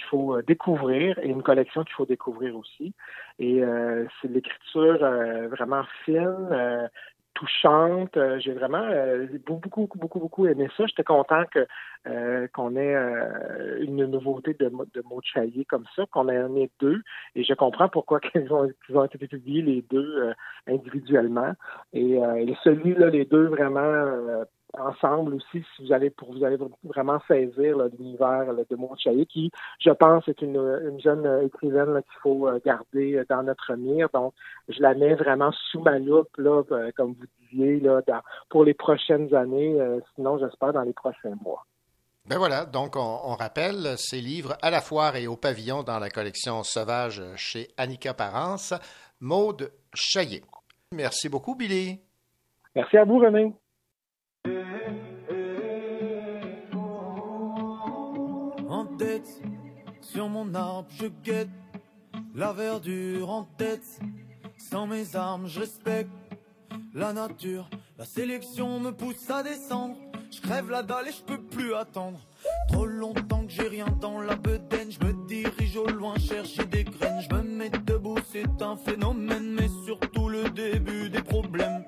[0.00, 2.94] qu'il faut euh, découvrir et une collection qu'il faut découvrir aussi.
[3.38, 6.88] Et euh, c'est de l'écriture euh, vraiment fine.
[7.34, 8.18] touchante.
[8.38, 8.84] J'ai vraiment
[9.46, 10.84] beaucoup, beaucoup, beaucoup, aimé ça.
[10.86, 11.44] J'étais content
[12.52, 12.96] qu'on ait
[13.80, 17.00] une nouveauté de, de Maud Chaillé comme ça, qu'on en ait deux.
[17.36, 20.34] Et je comprends pourquoi qu'ils ont, été publiés les deux
[20.66, 21.54] individuellement.
[21.92, 24.44] Et, et celui-là, les deux vraiment
[24.78, 29.50] ensemble aussi, si vous allez pour vous allez vraiment saisir l'univers de Maud Chaillé, qui,
[29.80, 33.42] je pense, est une, une jeune euh, écrivaine là, qu'il faut euh, garder euh, dans
[33.42, 34.08] notre mire.
[34.12, 34.34] Donc,
[34.68, 36.62] je la mets vraiment sous ma loupe, là,
[36.96, 41.34] comme vous disiez, là, dans- pour les prochaines années, euh, sinon j'espère dans les prochains
[41.42, 41.64] mois.
[42.28, 45.98] Ben voilà, donc on, on rappelle ces livres à la foire et au pavillon dans
[45.98, 48.74] la collection Sauvage chez Annika Parence,
[49.20, 50.42] Maude Chaillet.
[50.92, 51.98] Merci beaucoup, Billy.
[52.76, 53.52] Merci à vous, René.
[58.80, 59.42] En tête.
[60.00, 61.48] Sur mon arbre, je guette
[62.34, 64.00] la verdure en tête.
[64.56, 66.10] Sans mes armes, je respecte
[66.94, 67.68] la nature.
[67.98, 69.96] La sélection me pousse à descendre.
[70.30, 72.20] Je crève la dalle et je peux plus attendre.
[72.68, 74.90] Trop longtemps que j'ai rien dans la bedaine.
[74.90, 77.20] Je me dirige au loin chercher des graines.
[77.28, 81.84] Je me mets debout, c'est un phénomène, mais surtout le début des problèmes.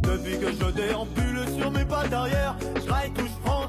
[0.00, 3.61] Depuis que je déambule sur mes pattes arrière, je raille tout, je prends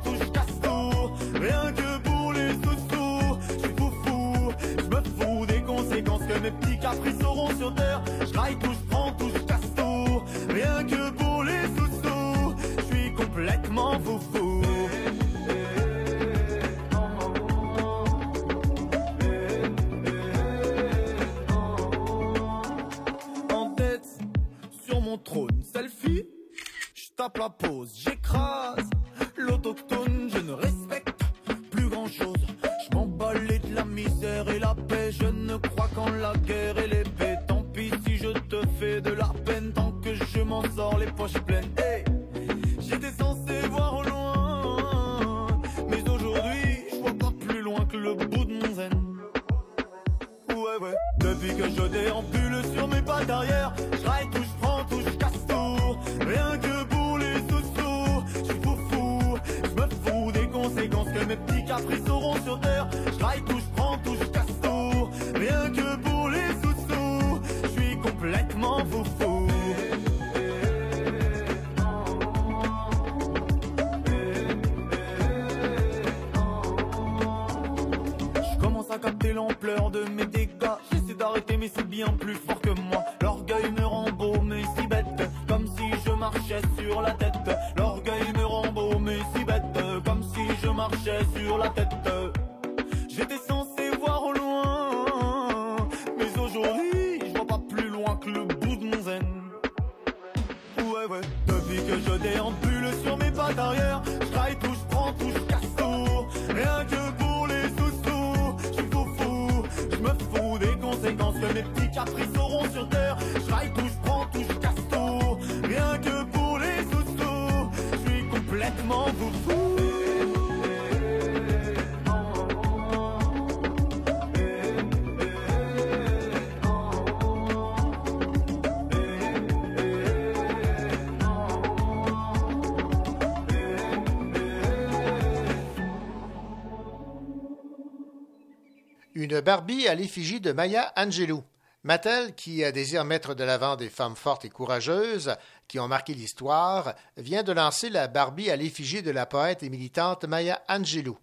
[139.23, 141.45] Une Barbie à l'effigie de Maya Angelou.
[141.83, 145.33] Mattel, qui désire mettre de l'avant des femmes fortes et courageuses
[145.69, 149.69] qui ont marqué l'histoire, vient de lancer la Barbie à l'effigie de la poète et
[149.69, 151.17] militante Maya Angelou.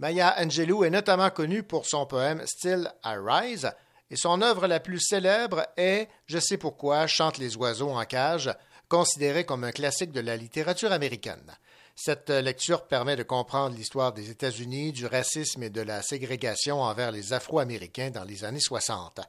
[0.00, 3.70] Maya Angelou est notamment connue pour son poème Still I Rise,
[4.10, 8.52] et son œuvre la plus célèbre est Je sais pourquoi chante les oiseaux en cage,
[8.88, 11.56] considéré comme un classique de la littérature américaine.
[11.98, 17.10] Cette lecture permet de comprendre l'histoire des États-Unis, du racisme et de la ségrégation envers
[17.10, 19.20] les Afro-Américains dans les années 60.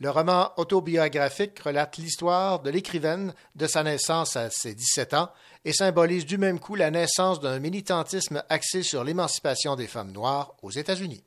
[0.00, 5.28] Le roman autobiographique relate l'histoire de l'écrivaine de sa naissance à ses 17 ans
[5.66, 10.54] et symbolise du même coup la naissance d'un militantisme axé sur l'émancipation des femmes noires
[10.62, 11.22] aux États-Unis.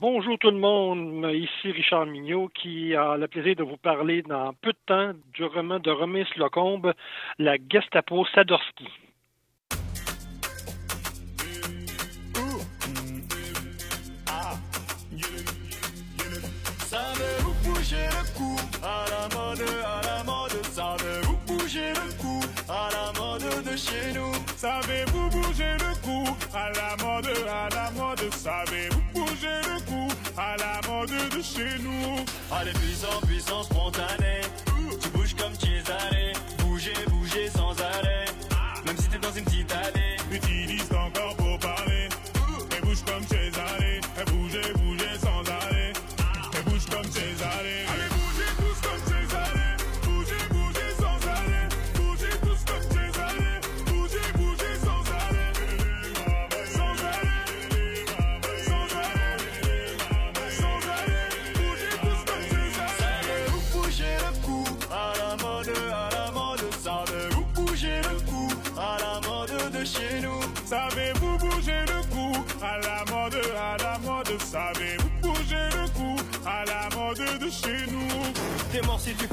[0.00, 4.52] Bonjour tout le monde, ici Richard Mignot qui a le plaisir de vous parler dans
[4.54, 6.92] peu de temps du roman de Romain Slocombe,
[7.38, 8.88] La Gestapo Sadorski.
[24.60, 30.56] Savez-vous bouger le cou à la mode, à la mode Savez-vous bouger le cou à
[30.56, 32.24] la mode de chez nous?
[32.50, 34.37] Allez, puissant, puissant, spontané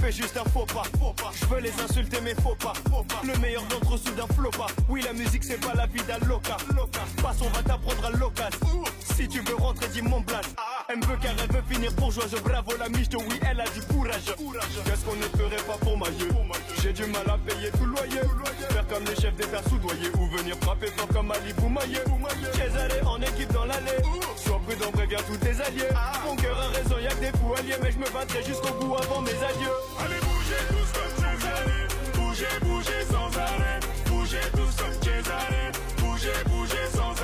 [0.02, 0.84] Fais juste un faux pas.
[1.34, 2.74] Je veux les insulter mais faut pas.
[3.24, 4.00] Le meilleur d'entre eux
[4.36, 4.68] flot pas.
[4.90, 6.58] Oui la musique c'est pas la vie d'un loca.
[7.22, 8.52] Passe on va t'apprendre à local.
[9.16, 10.56] Si tu veux rentrer dis mon blast.
[10.90, 12.36] Elle me veut car elle veut finir bourgeoise.
[12.44, 14.36] Bravo la miche oui elle a du courage.
[14.86, 16.36] Qu'est-ce qu'on ne ferait pas pour ma gueule?
[16.82, 18.22] J'ai du mal à payer tout le loyer.
[18.70, 22.00] Faire comme les chefs d'État soudoyés ou venir frapper fort comme Ali Boumaillé.
[22.54, 24.02] Cesare en équipe dans l'allée.
[24.36, 25.90] Sois prudent préviens tous tes alliés.
[26.26, 28.96] Mon cœur a raison y'a que des fous alliés mais je me battrai jusqu'au bout
[28.96, 29.74] avant mes adieux.
[32.36, 33.80] Bougez, bougez sans arrêt.
[34.08, 35.48] Bougez tous comme César
[36.00, 37.15] Bougez, bougez sans arrêt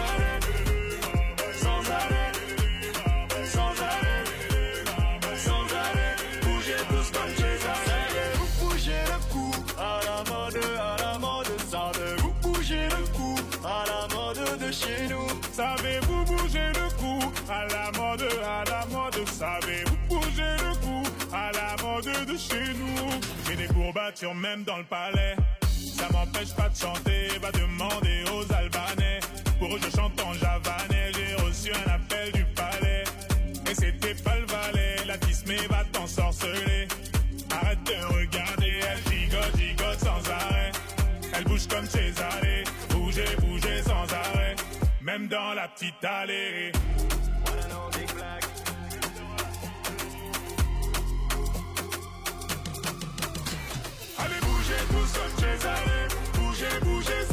[24.36, 25.36] même dans le palais.
[25.72, 29.20] Ça m'empêche pas de chanter, va demander aux Albanais.
[29.57, 33.03] Pour eux je chante en javanais, j'ai reçu un appel du palais.
[33.70, 36.88] Et c'était pas le valet, la Disney va t'ensorceler.
[37.51, 40.72] Arrête de regarder, elle gigote, gigote sans arrêt.
[41.34, 44.55] Elle bouge comme Césarée, bougez, bougez sans arrêt.
[45.01, 46.72] Même dans la petite allée
[55.14, 57.30] bougez tous comme Césarée, bougez, bougez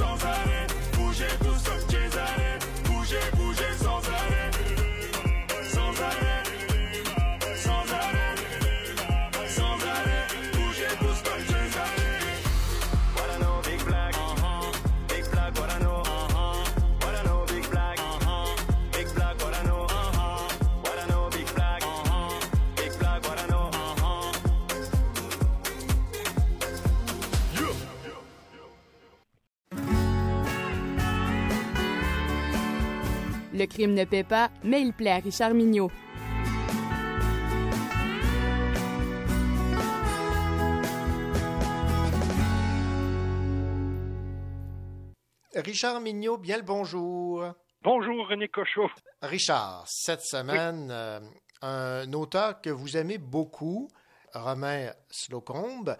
[33.59, 35.90] Le crime ne paie pas, mais il plaît à Richard Mignot.
[45.56, 47.46] Richard Mignot, bien le bonjour.
[47.82, 48.90] Bonjour René Cochot.
[49.22, 51.18] Richard, cette semaine, euh,
[51.61, 53.88] un auteur que vous aimez beaucoup,
[54.34, 55.96] Romain Slocombe,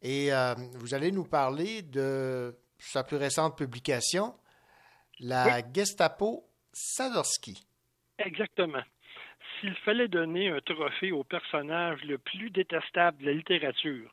[0.00, 4.34] et euh, vous allez nous parler de sa plus récente publication,
[5.20, 7.64] La Gestapo Sadorski.
[8.18, 8.82] Exactement.
[9.60, 14.10] S'il fallait donner un trophée au personnage le plus détestable de la littérature,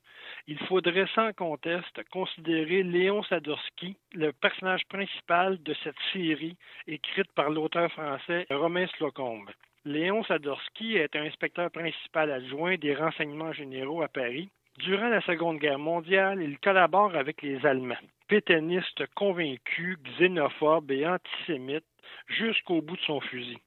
[0.47, 6.57] il faudrait sans conteste considérer Léon Sadorski, le personnage principal de cette série
[6.87, 9.49] écrite par l'auteur français Romain Slocombe.
[9.85, 14.49] Léon Sadorski est un inspecteur principal adjoint des renseignements généraux à Paris.
[14.77, 17.95] Durant la Seconde Guerre mondiale, il collabore avec les Allemands.
[18.27, 21.85] Pétainiste convaincu, xénophobe et antisémite
[22.27, 23.57] jusqu'au bout de son fusil.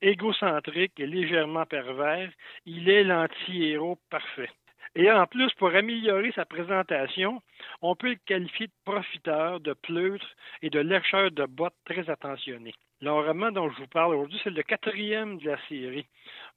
[0.00, 2.30] Égocentrique et légèrement pervers,
[2.66, 4.50] il est l'anti-héros parfait.
[4.94, 7.42] Et en plus, pour améliorer sa présentation,
[7.82, 10.26] on peut le qualifier de profiteur, de pleutre
[10.62, 12.72] et de lâcheur de bottes très attentionné.
[13.00, 16.06] Le roman dont je vous parle aujourd'hui, c'est le quatrième de la série.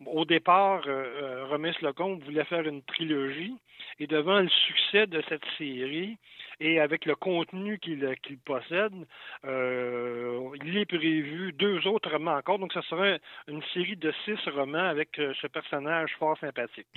[0.06, 3.56] Au départ, euh, euh, Slocombe voulait faire une trilogie,
[4.00, 6.18] et devant le succès de cette série,
[6.60, 8.94] et avec le contenu qu'il qu'il possède,
[9.46, 12.60] euh, il est prévu deux autres romans encore.
[12.60, 13.18] Donc, ce sera
[13.48, 16.88] une série de six romans avec euh, ce personnage fort sympathique.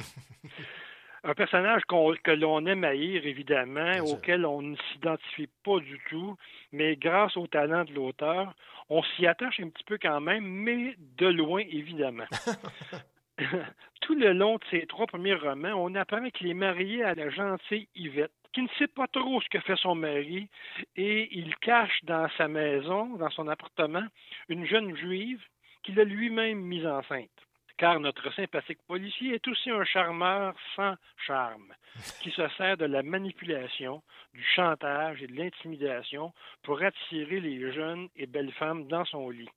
[1.25, 6.37] un personnage que l'on aime haïr, évidemment, auquel on ne s'identifie pas du tout,
[6.73, 8.55] mais grâce au talent de l'auteur,
[8.91, 12.27] on s'y attache un petit peu quand même, mais de loin, évidemment.
[14.01, 17.31] Tout le long de ses trois premiers romans, on apprend qu'il est marié à la
[17.31, 20.49] gentille Yvette, qui ne sait pas trop ce que fait son mari,
[20.97, 24.07] et il cache dans sa maison, dans son appartement,
[24.49, 25.43] une jeune juive
[25.83, 27.31] qu'il a lui-même mise enceinte.
[27.77, 30.95] Car notre sympathique policier est aussi un charmeur sans
[31.27, 31.75] charme,
[32.21, 34.03] qui se sert de la manipulation,
[34.33, 39.49] du chantage et de l'intimidation pour attirer les jeunes et belles femmes dans son lit.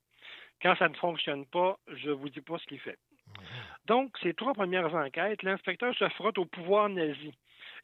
[0.60, 2.98] Quand ça ne fonctionne pas, je ne vous dis pas ce qu'il fait.
[3.86, 7.32] Donc, ces trois premières enquêtes, l'inspecteur se frotte au pouvoir nazi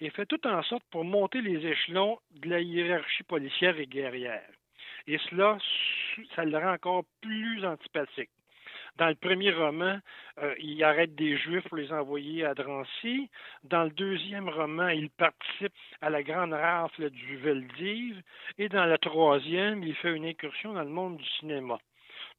[0.01, 4.51] et fait tout en sorte pour monter les échelons de la hiérarchie policière et guerrière.
[5.07, 5.59] Et cela,
[6.35, 8.31] ça le rend encore plus antipathique.
[8.97, 9.99] Dans le premier roman,
[10.39, 13.29] euh, il arrête des Juifs pour les envoyer à Drancy.
[13.65, 18.23] Dans le deuxième roman, il participe à la grande rafle du Veldiv.
[18.59, 21.79] Et dans le troisième, il fait une incursion dans le monde du cinéma.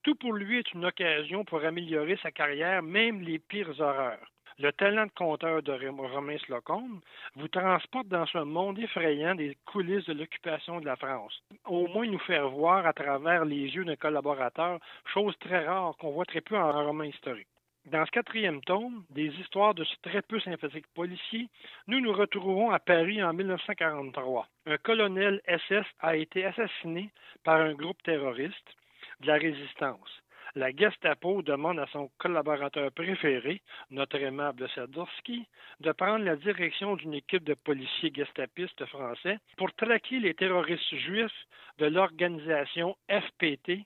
[0.03, 4.31] Tout pour lui est une occasion pour améliorer sa carrière, même les pires horreurs.
[4.57, 7.01] Le talent de conteur de Rom- Romain Slocombe
[7.35, 11.43] vous transporte dans ce monde effrayant des coulisses de l'occupation de la France.
[11.65, 14.79] Au moins nous faire voir à travers les yeux d'un collaborateur,
[15.13, 17.47] chose très rare qu'on voit très peu en roman historique.
[17.87, 21.49] Dans ce quatrième tome, des histoires de ce très peu sympathique policier,
[21.87, 24.47] nous nous retrouvons à Paris en 1943.
[24.67, 27.11] Un colonel SS a été assassiné
[27.43, 28.73] par un groupe terroriste
[29.19, 30.23] de la résistance.
[30.57, 35.45] La Gestapo demande à son collaborateur préféré, notre aimable Sadorski,
[35.81, 41.45] de prendre la direction d'une équipe de policiers gestapistes français pour traquer les terroristes juifs
[41.77, 43.85] de l'organisation FPT-MOI.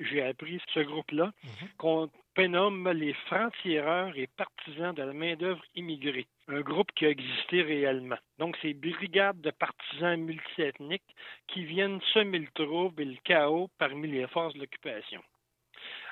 [0.00, 1.32] J'ai appris ce groupe-là
[1.78, 7.62] qu'on prénomme les francs-tireurs et partisans de la main-d'œuvre immigrée, un groupe qui a existé
[7.62, 8.18] réellement.
[8.38, 11.16] Donc, ces brigades de partisans multiethniques
[11.48, 15.20] qui viennent semer le trouble et le chaos parmi les forces de l'occupation.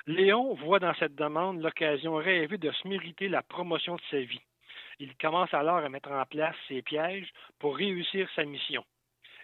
[0.08, 4.42] Léon voit dans cette demande l'occasion rêvée de se mériter la promotion de sa vie.
[4.98, 8.84] Il commence alors à mettre en place ses pièges pour réussir sa mission.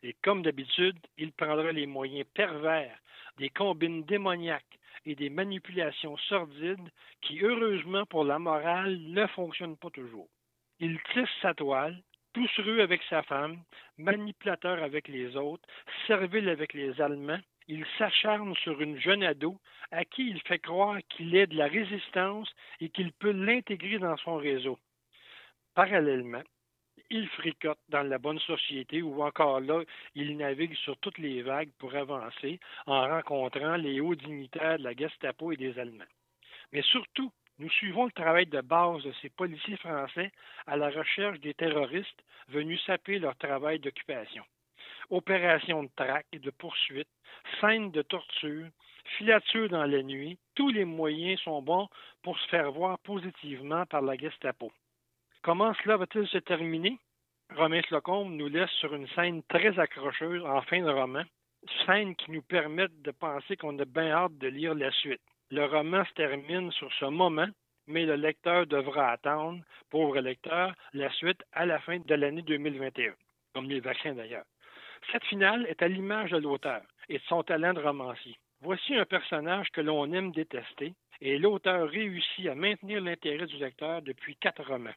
[0.02, 2.98] Et comme d'habitude, il prendra les moyens pervers,
[3.38, 6.88] des combines démoniaques et des manipulations sordides
[7.20, 10.28] qui, heureusement pour la morale, ne fonctionnent pas toujours.
[10.80, 13.62] Il tisse sa toile, poussereux avec sa femme,
[13.98, 15.68] manipulateur avec les autres,
[16.06, 19.58] servile avec les Allemands, il s'acharne sur une jeune ado
[19.90, 24.16] à qui il fait croire qu'il est de la résistance et qu'il peut l'intégrer dans
[24.18, 24.78] son réseau.
[25.74, 26.42] Parallèlement,
[27.10, 29.82] il fricote dans la bonne société ou encore là,
[30.14, 34.94] il navigue sur toutes les vagues pour avancer en rencontrant les hauts dignitaires de la
[34.94, 36.04] Gestapo et des Allemands.
[36.72, 40.32] Mais surtout, nous suivons le travail de base de ces policiers français
[40.66, 44.44] à la recherche des terroristes venus saper leur travail d'occupation.
[45.10, 47.08] Opérations de traque et de poursuite,
[47.60, 48.66] scènes de torture,
[49.18, 51.88] filature dans la nuit, tous les moyens sont bons
[52.22, 54.72] pour se faire voir positivement par la Gestapo.
[55.42, 56.98] Comment cela va-t-il se terminer?
[57.56, 61.24] Romain Slocombe nous laisse sur une scène très accrocheuse en fin de roman.
[61.84, 65.20] scènes qui nous permettent de penser qu'on a bien hâte de lire la suite.
[65.50, 67.48] Le roman se termine sur ce moment,
[67.88, 73.12] mais le lecteur devra attendre, pauvre lecteur, la suite à la fin de l'année 2021,
[73.52, 74.46] comme les vaccins d'ailleurs.
[75.10, 78.36] Cette finale est à l'image de l'auteur et de son talent de romancier.
[78.60, 84.02] Voici un personnage que l'on aime détester, et l'auteur réussit à maintenir l'intérêt du lecteur
[84.02, 84.94] depuis quatre romans.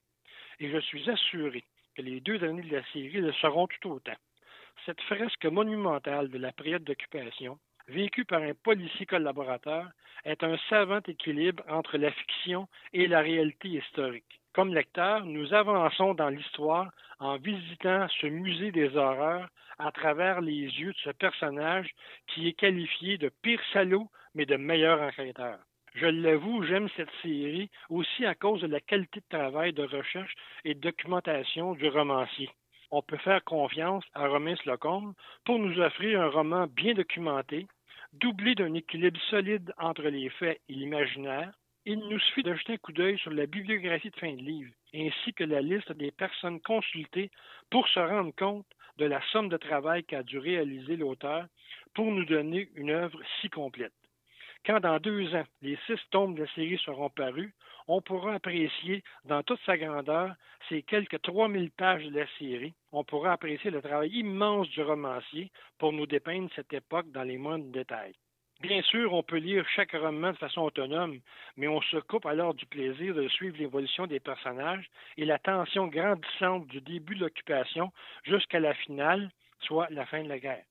[0.60, 1.64] Et je suis assuré
[1.96, 4.16] que les deux années de la série le seront tout autant.
[4.86, 9.88] Cette fresque monumentale de la période d'occupation, vécue par un policier collaborateur,
[10.24, 14.42] est un savant équilibre entre la fiction et la réalité historique.
[14.54, 19.50] Comme lecteur, nous avançons dans l'histoire en visitant ce musée des horreurs
[19.80, 21.90] à travers les yeux de ce personnage
[22.28, 25.60] qui est qualifié de pire salaud, mais de meilleur enquêteur.
[25.96, 30.34] Je l'avoue, j'aime cette série aussi à cause de la qualité de travail de recherche
[30.66, 32.50] et de documentation du romancier.
[32.92, 35.14] On peut faire confiance à Romain Slocum
[35.46, 37.66] pour nous offrir un roman bien documenté,
[38.12, 41.54] doublé d'un équilibre solide entre les faits et l'imaginaire.
[41.86, 44.74] Il nous suffit de jeter un coup d'œil sur la bibliographie de fin de livre,
[44.94, 47.32] ainsi que la liste des personnes consultées
[47.72, 48.68] pour se rendre compte
[48.98, 51.46] de la somme de travail qu'a dû réaliser l'auteur
[51.94, 53.94] pour nous donner une œuvre si complète.
[54.66, 57.54] Quand dans deux ans, les six tomes de la série seront parus,
[57.88, 60.34] on pourra apprécier dans toute sa grandeur
[60.70, 62.74] ces quelques 3000 pages de la série.
[62.92, 67.38] On pourra apprécier le travail immense du romancier pour nous dépeindre cette époque dans les
[67.38, 68.16] moindres détails.
[68.62, 71.20] Bien sûr, on peut lire chaque roman de façon autonome,
[71.58, 75.88] mais on se coupe alors du plaisir de suivre l'évolution des personnages et la tension
[75.88, 77.92] grandissante du début de l'occupation
[78.24, 80.64] jusqu'à la finale, soit la fin de la guerre.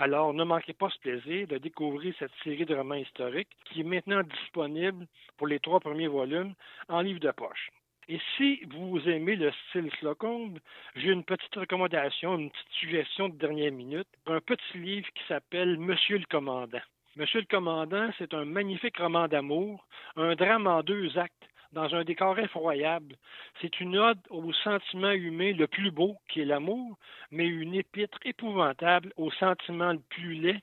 [0.00, 3.84] Alors, ne manquez pas ce plaisir de découvrir cette série de romans historiques qui est
[3.84, 6.54] maintenant disponible pour les trois premiers volumes
[6.88, 7.70] en livre de poche.
[8.06, 10.56] Et si vous aimez le style Slocum,
[10.94, 15.76] j'ai une petite recommandation, une petite suggestion de dernière minute, un petit livre qui s'appelle
[15.78, 16.78] Monsieur le Commandant.
[17.16, 19.84] Monsieur le Commandant, c'est un magnifique roman d'amour,
[20.14, 23.16] un drame en deux actes dans un décor effroyable.
[23.60, 26.96] C'est une ode au sentiment humain le plus beau, qui est l'amour,
[27.30, 30.60] mais une épître épouvantable au sentiment le plus laid,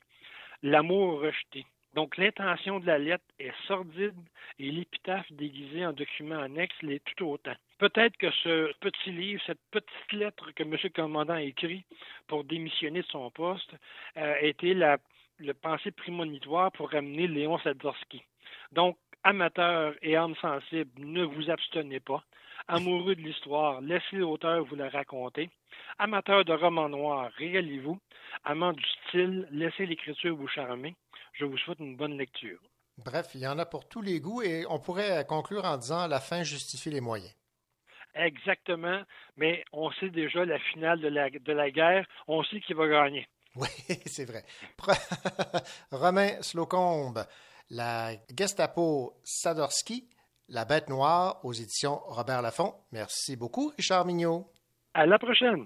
[0.64, 1.66] l'amour rejeté.
[1.96, 4.20] Donc l'intention de la lettre est sordide
[4.60, 7.56] et l'épitaphe déguisée en document annexe l'est tout autant.
[7.78, 10.76] Peut-être que ce petit livre, cette petite lettre que M.
[10.84, 11.86] le commandant a écrit
[12.28, 13.74] pour démissionner de son poste,
[14.18, 14.98] euh, a été la,
[15.38, 18.24] le pensée prémonitoire pour ramener Léon Sadorski.
[18.74, 22.24] Donc, amateurs et âmes sensibles, ne vous abstenez pas.
[22.68, 25.50] Amoureux de l'histoire, laissez l'auteur vous la raconter.
[26.00, 28.00] Amateurs de romans noirs, régalez-vous.
[28.44, 30.96] Amants du style, laissez l'écriture vous charmer.
[31.34, 32.60] Je vous souhaite une bonne lecture.
[32.98, 36.08] Bref, il y en a pour tous les goûts et on pourrait conclure en disant
[36.08, 37.36] la fin justifie les moyens.
[38.14, 39.02] Exactement,
[39.36, 42.88] mais on sait déjà la finale de la, de la guerre, on sait qui va
[42.88, 43.28] gagner.
[43.56, 43.68] Oui,
[44.06, 44.44] c'est vrai.
[45.92, 47.26] Romain Slocombe,
[47.70, 50.10] la Gestapo Sadorski,
[50.50, 52.76] La Bête Noire aux éditions Robert Laffont.
[52.92, 54.52] Merci beaucoup, Richard Mignot.
[54.94, 55.66] À la prochaine.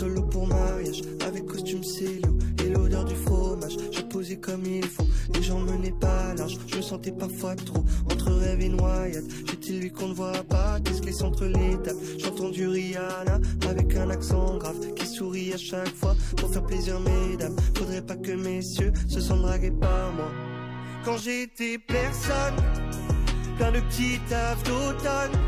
[0.00, 3.76] solo pour mariage, avec costume cellou et l'odeur du fromage.
[3.92, 6.56] Je posais comme il faut, les gens menaient pas large.
[6.68, 9.24] Je me sentais parfois trop entre rêve et noyade.
[9.46, 11.98] J'étais lui qu'on ne voit pas, qui entre les tables?
[12.18, 16.98] J'entends du Rihanna avec un accent grave qui sourit à chaque fois pour faire plaisir
[17.00, 17.56] mesdames.
[17.76, 20.30] Faudrait pas que messieurs se sentent dragués par moi.
[21.04, 22.56] Quand j'étais personne,
[23.58, 25.38] plein de petits tafs d'automne.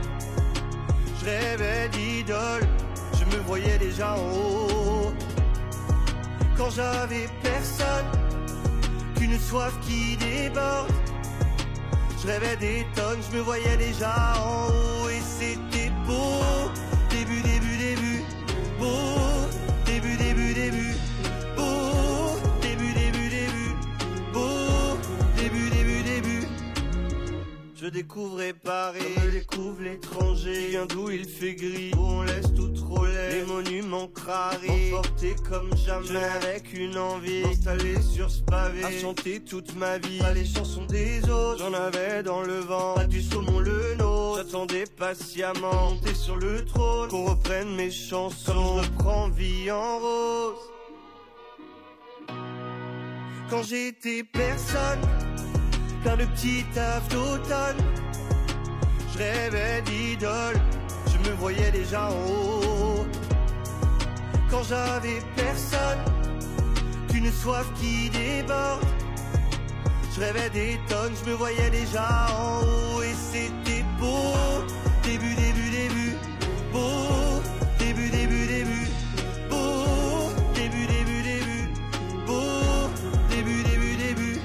[1.21, 2.67] Je rêvais d'idole,
[3.33, 5.13] je me voyais déjà en haut.
[6.57, 8.07] Quand j'avais personne,
[9.17, 10.93] qu'une soif qui déborde.
[12.21, 16.71] Je rêvais des tonnes, je me voyais déjà en haut et c'était beau.
[17.11, 18.23] Début, début, début,
[18.79, 19.19] beau.
[19.87, 20.95] Début, début, début,
[21.57, 22.39] beau.
[22.61, 23.75] Début, début, début,
[24.33, 24.99] beau.
[25.37, 26.47] Début, début, début.
[27.75, 30.79] Je découvrais Paris, je découvre l'étranger.
[30.89, 31.11] D'où?
[31.11, 32.72] Il fait gris, où on laisse tout
[33.31, 39.41] Les monuments contrarié, emporté comme jamais, avec une envie, installé sur ce pavé, à chanter
[39.41, 43.23] toute ma vie, pas les chansons des autres, j'en avais dans le vent, pas du
[43.23, 48.89] saumon le nôtre, j'attendais patiemment, monter sur le trône, qu'on reprenne mes chansons, comme je
[48.91, 50.57] reprends vie en rose.
[53.51, 55.01] Quand j'étais personne,
[56.03, 57.77] plein de petits tafs d'automne,
[59.13, 60.57] je rêvais d'idole,
[61.07, 62.92] je me voyais déjà en haut.
[64.53, 66.05] Quand j'avais personne,
[67.09, 68.85] qu'une soif qui déborde,
[70.15, 74.35] je rêvais des tonnes, je me voyais déjà en haut et c'était beau.
[75.05, 76.17] Début, début, début,
[76.71, 77.41] beau.
[77.79, 78.89] Début, début, début,
[79.49, 80.31] beau.
[80.55, 81.69] Début, début, début,
[82.27, 82.91] beau.
[83.31, 84.41] Début, début, début.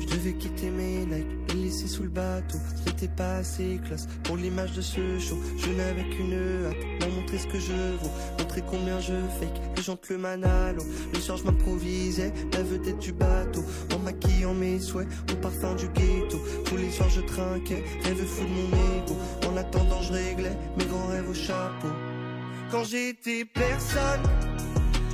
[0.00, 2.58] Je devais quitter mes likes, les laisser sous le bateau.
[2.98, 5.38] C'était pas assez classe pour l'image de ce show.
[5.58, 6.32] Je n'avais qu'une
[6.66, 9.60] hâte, leur montrer ce que je vaux, montrer combien je fake.
[9.76, 10.82] Les gens le manalo,
[11.12, 13.62] le soir je m'improvisais, la vedette du bateau.
[13.94, 16.38] En maquillant mes souhaits, au parfum du ghetto.
[16.64, 19.16] Tous les soirs je trinquais, rêve fou de mon ego.
[19.46, 21.88] En attendant je réglais mes grands rêves au chapeau.
[22.70, 24.22] Quand j'étais personne,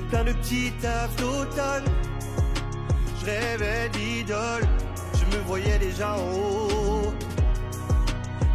[0.09, 1.93] plein de petits tafs d'automne.
[3.21, 4.69] Je rêvais d'idole,
[5.15, 7.13] je me voyais déjà en haut.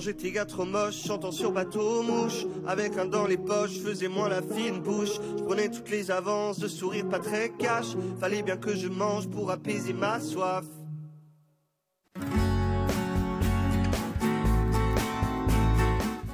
[0.00, 4.28] j'étais gars trop moche, chantant sur bateau mouche Avec un dans les poches, faisais moins
[4.28, 5.16] la fine bouche.
[5.36, 7.88] Je prenais toutes les avances, de sourire pas très cash.
[8.18, 10.64] Fallait bien que je mange pour apaiser ma soif.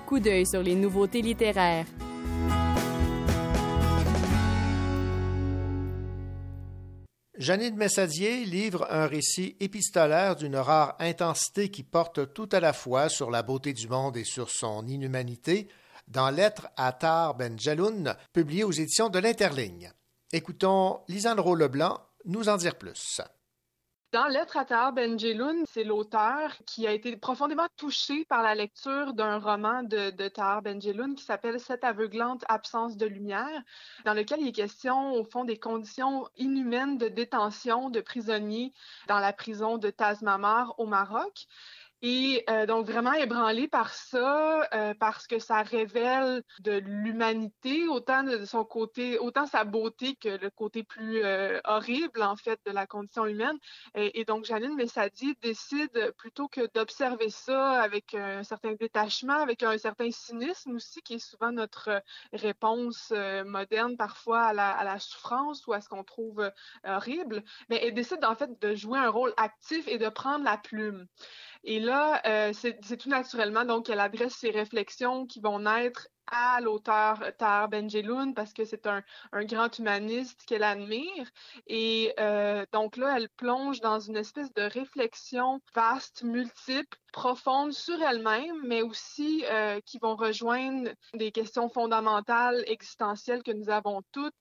[0.06, 1.86] Coup d'œil sur les nouveautés littéraires.
[7.38, 13.10] Janine Messadier livre un récit épistolaire d'une rare intensité qui porte tout à la fois
[13.10, 15.68] sur la beauté du monde et sur son inhumanité
[16.08, 19.92] dans Lettres à Tar Ben Jaloun, publié aux éditions de l'Interligne.
[20.32, 23.20] Écoutons Lisandro Leblanc nous en dire plus.
[24.12, 29.12] Dans Lettre à Tahar Benjeloun, c'est l'auteur qui a été profondément touché par la lecture
[29.14, 33.62] d'un roman de, de Tahar Benjeloun qui s'appelle Cette aveuglante absence de lumière,
[34.04, 38.72] dans lequel il est question, au fond, des conditions inhumaines de détention de prisonniers
[39.08, 41.48] dans la prison de Tazmamar au Maroc.
[42.02, 48.22] Et euh, donc vraiment ébranlé par ça, euh, parce que ça révèle de l'humanité, autant
[48.22, 52.70] de son côté, autant sa beauté que le côté plus euh, horrible en fait de
[52.70, 53.56] la condition humaine.
[53.94, 59.78] Et, donc Janine Messadi décide plutôt que d'observer ça avec un certain détachement, avec un
[59.78, 63.12] certain cynisme aussi, qui est souvent notre réponse
[63.46, 66.50] moderne parfois à la, à la, souffrance ou à ce qu'on trouve
[66.84, 70.58] horrible, mais elle décide en fait de jouer un rôle actif et de prendre la
[70.58, 71.06] plume.
[71.68, 76.60] Et là, euh, c'est tout naturellement, donc, elle adresse ses réflexions qui vont naître à
[76.60, 79.02] l'auteur Tahar Benjeloun parce que c'est un,
[79.32, 81.28] grand humaniste qu'elle admire.
[81.66, 88.00] Et euh, donc là, elle plonge dans une espèce de réflexion vaste, multiple, profonde sur
[88.02, 94.34] elle-même, mais aussi euh, qui vont rejoindre des questions fondamentales, existentielles que nous avons toutes,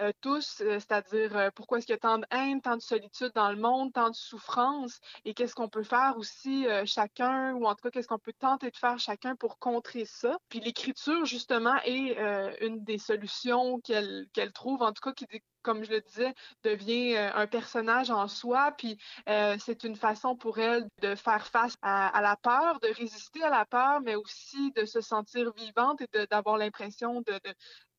[0.00, 2.82] euh, tous, euh, c'est-à-dire euh, pourquoi est-ce qu'il y a tant de haine, tant de
[2.82, 7.66] solitude dans le monde, tant de souffrance, et qu'est-ce qu'on peut faire aussi chacun, ou
[7.66, 10.38] en tout cas qu'est-ce qu'on peut tenter de faire chacun pour contrer ça?
[10.48, 12.16] Puis l'écriture, justement, est
[12.60, 15.26] une des solutions qu'elle trouve, en tout cas qui,
[15.62, 16.34] comme je le disais,
[16.64, 22.20] devient un personnage en soi, puis c'est une façon pour elle de faire face à,
[22.22, 26.56] la peur, de résister à la peur, mais aussi de se sentir vivante et d'avoir
[26.56, 27.38] l'impression de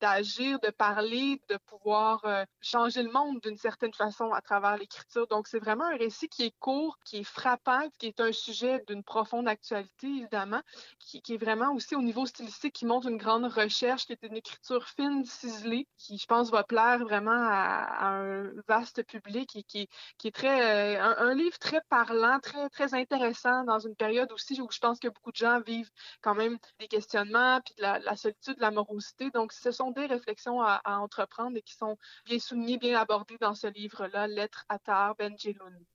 [0.01, 5.27] d'agir, de parler, de pouvoir euh, changer le monde d'une certaine façon à travers l'écriture.
[5.27, 8.83] Donc, c'est vraiment un récit qui est court, qui est frappant, qui est un sujet
[8.87, 10.61] d'une profonde actualité, évidemment,
[10.99, 14.35] qui, est vraiment aussi au niveau stylistique, qui montre une grande recherche, qui est une
[14.35, 19.87] écriture fine, ciselée, qui, je pense, va plaire vraiment à, un vaste public et qui,
[20.23, 24.59] est très, euh, un, un, livre très parlant, très, très intéressant dans une période aussi
[24.61, 25.91] où je pense que beaucoup de gens vivent
[26.21, 29.29] quand même des questionnements, puis de la, la solitude, de la morosité.
[29.31, 33.37] Donc, ce sont des réflexions à, à, entreprendre et qui sont bien soulignées, bien abordées
[33.39, 35.85] dans ce livre-là, Lettres à Tar Benjeloun.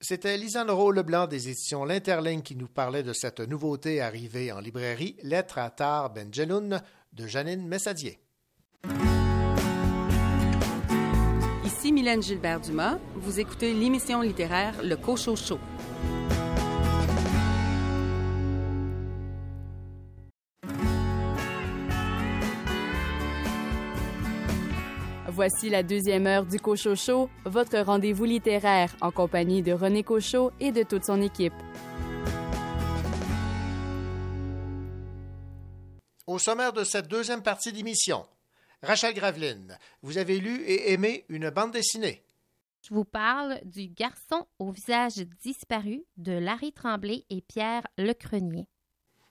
[0.00, 5.16] C'était Lisandro Leblanc des éditions L'Interligne qui nous parlait de cette nouveauté arrivée en librairie,
[5.22, 8.18] Lettres à Tar Benjeloun de Janine Messadier.
[11.64, 12.98] Ici Mylène Gilbert-Dumas.
[13.14, 15.60] Vous écoutez l'émission littéraire Le Cochot Show.
[25.34, 30.72] Voici la deuxième heure du Cochocho, votre rendez-vous littéraire en compagnie de René Cochot et
[30.72, 31.54] de toute son équipe.
[36.26, 38.26] Au sommaire de cette deuxième partie d'émission,
[38.82, 42.22] Rachel Graveline, vous avez lu et aimé une bande dessinée.
[42.82, 48.68] Je vous parle du garçon au visage disparu de Larry Tremblay et Pierre Lecrenier.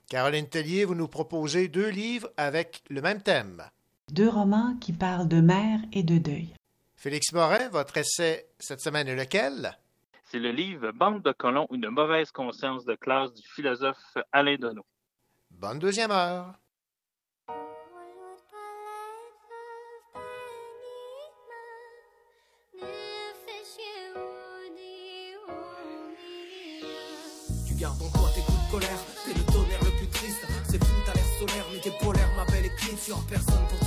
[0.08, 3.62] Caroline Tellier, vous nous proposez deux livres avec le même thème.
[4.12, 6.52] Deux romans qui parlent de mère et de deuil.
[6.96, 9.78] Félix Morin, votre essai cette semaine est lequel?
[10.24, 14.84] C'est le livre Bande de colons, une mauvaise conscience de classe du philosophe Alain Deneau.
[15.50, 16.52] Bonne deuxième heure.
[27.66, 30.46] Tu gardes en toi tes coups de colère, t'es le tonnerre le plus triste.
[30.68, 33.08] C'est fou, t'as l'air solaire, mais t'es polaire, ma belle éclipse.
[33.08, 33.81] Y'a personne pour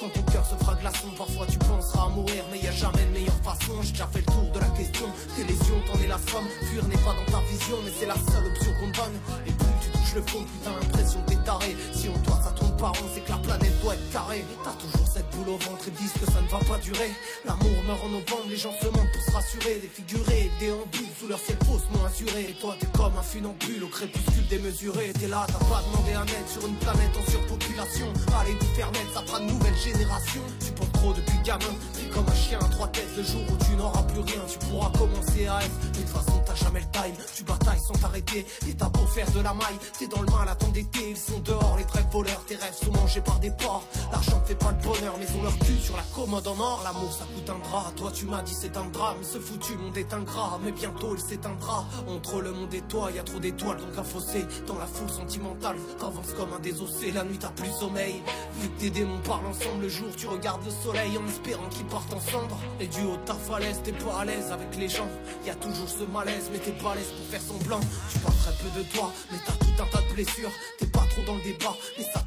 [0.00, 2.44] Quand ton cœur se fera glaçon, parfois tu penseras à mourir.
[2.50, 3.72] Mais y a jamais de meilleure façon.
[3.82, 5.06] J'ai déjà fait le tour de la question.
[5.36, 6.46] Tes lésions, t'en es la somme.
[6.70, 9.16] Fuir n'est pas dans ta vision, mais c'est la seule option qu'on donne.
[9.46, 11.76] Et plus tu touches le fond, plus t'as l'impression t'es taré.
[11.92, 14.44] Si on toi ça tourne rond, c'est que la planète doit être carrée.
[14.64, 17.10] T'as toujours cette boule au ventre et disent que ça ne va pas durer.
[17.44, 19.80] L'amour meurt en novembre, les gens se mentent pour se rassurer.
[19.82, 22.50] Défigurés, déambules sous leur ciel faussement assuré.
[22.50, 25.12] Et toi t'es comme un funambule au crépuscule démesuré.
[25.18, 28.12] T'es là, t'as pas demandé un aide sur une planète en surpopulation.
[28.40, 30.44] Allez vous faire mettre, ça fera de nouvelles générations.
[30.64, 33.08] Tu penses trop depuis gamin, t'es comme un chien à trois têtes.
[33.16, 35.74] Le jour où tu n'auras plus rien, tu pourras commencer à être.
[35.82, 38.46] Mais de toute façon, t'as jamais le time, tu batailles sans t'arrêter.
[38.68, 41.10] Et t'as beau faire de la maille, t'es dans le mal à t'endetter.
[41.10, 43.84] Ils sont dehors, les trêves voleurs, tes rêves sont mangés par des porcs.
[44.12, 46.80] L'argent fait pas le bonheur, mais ont leur cul sur la commode en or.
[46.84, 47.92] L'amour, ça coûte un drap.
[47.96, 49.18] Toi, tu m'as dit c'est un drame.
[49.22, 51.84] Ce foutu monde est ingrat, mais bientôt il s'éteindra.
[52.08, 54.46] Entre le monde et toi, y a trop d'étoiles, donc un fossé.
[54.66, 57.12] Dans la foule sentimentale, t'avances comme un désossé.
[57.12, 58.22] La nuit, t'as plus sommeil.
[58.60, 61.86] Vu que tes démons parlent ensemble le jour, tu regardes le soleil en espérant qu'ils
[61.86, 62.58] partent en cendres.
[62.80, 65.08] Et du haut de ta falaise, t'es pas à l'aise avec les gens.
[65.46, 67.80] Y a toujours ce malaise, mais t'es pas à l'aise pour faire semblant.
[68.12, 70.50] Tu parles très peu de toi, mais t'as tout un tas de blessures.
[70.78, 72.22] T'es pas trop dans le débat, mais ça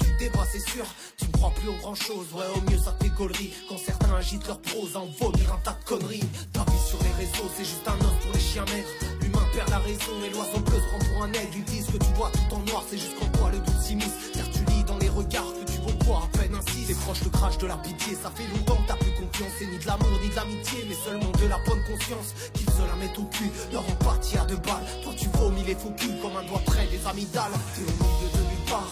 [0.52, 0.86] c'est sûr.
[1.18, 3.54] Tu ne crois plus aux grand chose, ouais, au mieux ça fait gaulerie.
[3.70, 6.24] Quand certains agitent leur prose, en vomir un tas de conneries.
[6.54, 8.88] Ta vie sur les réseaux, c'est juste un os pour les chiens maigres.
[9.22, 11.58] L'humain perd la raison, et l'oiseau bleu se rend pour un aigle.
[11.58, 14.32] Ils disent que tu vois tout en noir, c'est juste qu'en toi le doute s'immisce.
[14.34, 16.86] Car tu lis dans les regards que tu vaux quoi à peine ainsi.
[16.86, 19.56] Tes proches te crachent de la pitié, ça fait longtemps que t'as plus confiance.
[19.62, 22.36] Et ni de l'amour, ni de l'amitié, mais seulement de la bonne conscience.
[22.54, 24.86] Qu'ils se la mettent au cul, leur empathie à deux balles.
[25.04, 27.58] Toi tu vomis les faux culs comme un doigt près des amygdales.
[27.76, 28.92] T'es au milieu de nulle part,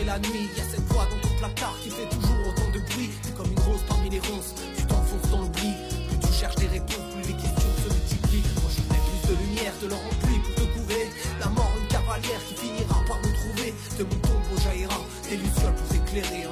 [0.00, 0.48] et la nuit.
[0.56, 3.10] Y a cette voix dans ton placard qui fait toujours autant de bruit.
[3.36, 5.72] Comme une rose parmi les ronces, tu t'enfonces dans l'oubli.
[6.08, 8.48] Plus tu cherches des réponses, plus les questions se multiplient.
[8.60, 11.04] Moi je voudrais plus de lumière, de leur pluie pour te couver.
[11.40, 13.74] La mort, une cavalière qui finira par me trouver.
[13.98, 16.46] De mon tombeau jaillira des lucioles pour éclairer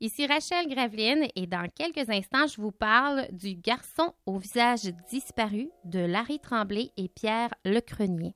[0.00, 5.70] Ici Rachel Graveline et dans quelques instants, je vous parle du garçon au visage disparu
[5.84, 8.34] de Larry Tremblay et Pierre Lecrenier.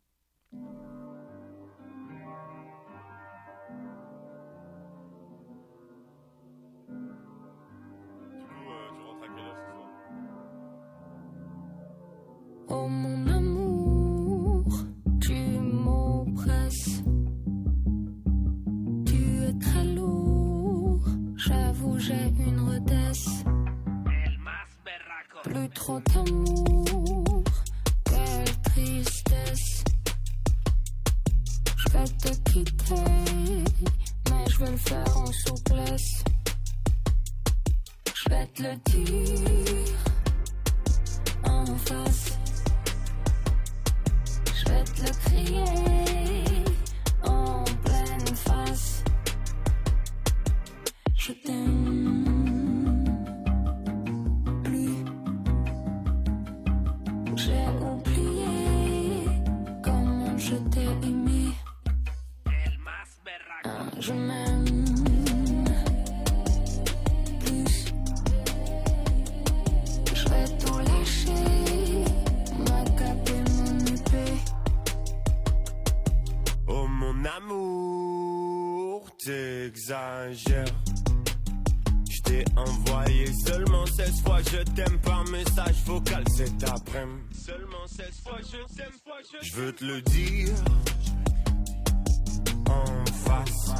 [25.89, 26.38] Trop d'amour,
[89.43, 90.55] je veux te le dire
[92.69, 93.73] en face.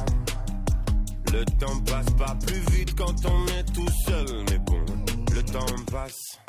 [1.31, 4.83] Le temps passe pas plus vite quand on est tout seul, mais bon,
[5.33, 6.39] le temps passe.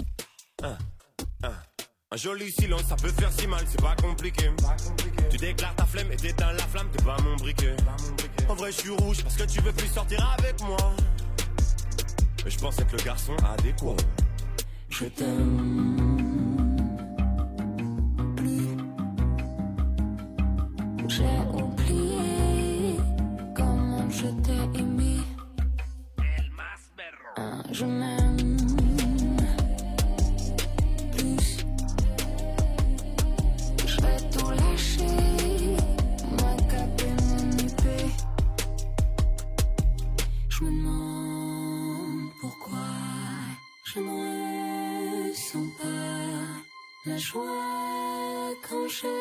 [2.12, 4.50] Un joli silence, ça peut faire si mal, c'est pas compliqué.
[5.30, 7.76] Tu déclares ta flemme et t'éteins la flamme, t'es pas mon briquet.
[8.48, 10.96] En vrai, je suis rouge parce que tu veux plus sortir avec moi.
[12.44, 13.96] Mais je pense être le garçon adéquat.
[14.88, 16.09] Je t'aime.
[27.72, 28.56] Je m'aime
[31.12, 31.64] plus.
[33.86, 35.76] Je vais tout lâcher,
[36.38, 38.10] moi caper mon épée.
[40.48, 42.88] Je me demande pourquoi
[43.84, 49.12] je ne ressens pas la joie quand je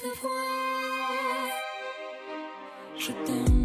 [0.00, 0.30] te vois.
[2.96, 3.57] Je t'aime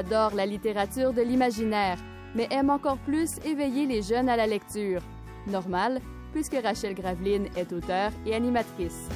[0.00, 1.98] adore la littérature de l'imaginaire,
[2.34, 5.02] mais aime encore plus éveiller les jeunes à la lecture.
[5.46, 6.00] Normal,
[6.32, 9.08] puisque Rachel Graveline est auteure et animatrice.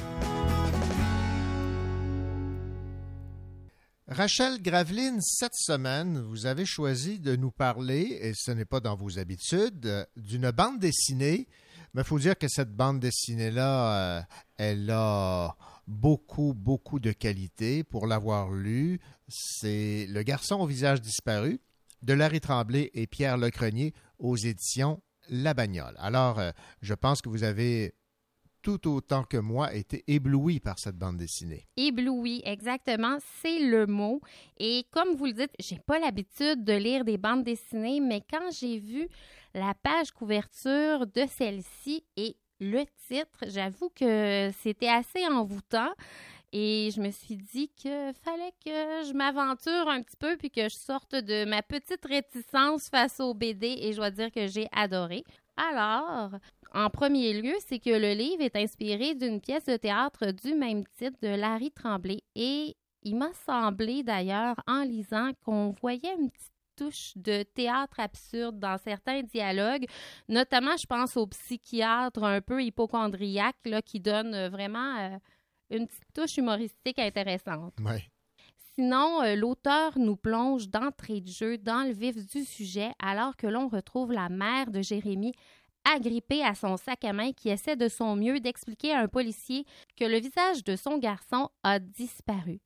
[4.07, 8.95] Rachel Graveline, cette semaine, vous avez choisi de nous parler, et ce n'est pas dans
[8.95, 11.47] vos habitudes, d'une bande dessinée.
[11.95, 14.21] Mais il faut dire que cette bande dessinée-là, euh,
[14.57, 15.55] elle a
[15.87, 17.83] beaucoup, beaucoup de qualité.
[17.83, 21.59] Pour l'avoir lue, c'est Le garçon au visage disparu
[22.01, 25.95] de Larry Tremblay et Pierre Lecrenier aux éditions La Bagnole.
[25.97, 27.95] Alors, euh, je pense que vous avez
[28.61, 31.67] tout autant que moi été ébloui par cette bande dessinée.
[31.77, 34.21] Ébloui, exactement, c'est le mot.
[34.57, 38.49] Et comme vous le dites, j'ai pas l'habitude de lire des bandes dessinées, mais quand
[38.59, 39.07] j'ai vu
[39.53, 45.91] la page couverture de celle-ci et le titre, j'avoue que c'était assez envoûtant.
[46.57, 50.69] Et je me suis dit que fallait que je m'aventure un petit peu puis que
[50.69, 54.67] je sorte de ma petite réticence face au BD et je dois dire que j'ai
[54.71, 55.25] adoré.
[55.57, 56.31] Alors,
[56.73, 60.85] en premier lieu, c'est que le livre est inspiré d'une pièce de théâtre du même
[60.97, 66.54] titre de Larry Tremblay et il m'a semblé d'ailleurs en lisant qu'on voyait une petite
[66.75, 69.85] touche de théâtre absurde dans certains dialogues,
[70.29, 75.17] notamment je pense au psychiatre un peu hypochondriaque là, qui donne vraiment euh,
[75.69, 77.73] une petite touche humoristique intéressante.
[77.83, 78.03] Ouais.
[78.75, 83.47] Sinon, euh, l'auteur nous plonge d'entrée de jeu dans le vif du sujet alors que
[83.47, 85.33] l'on retrouve la mère de Jérémie
[85.85, 89.65] agrippée à son sac à main qui essaie de son mieux d'expliquer à un policier
[89.95, 92.59] que le visage de son garçon a disparu.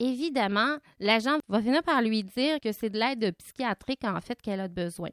[0.00, 4.60] Évidemment, l'agent va finir par lui dire que c'est de l'aide psychiatrique en fait qu'elle
[4.60, 5.10] a besoin.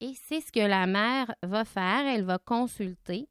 [0.00, 3.28] Et c'est ce que la mère va faire, elle va consulter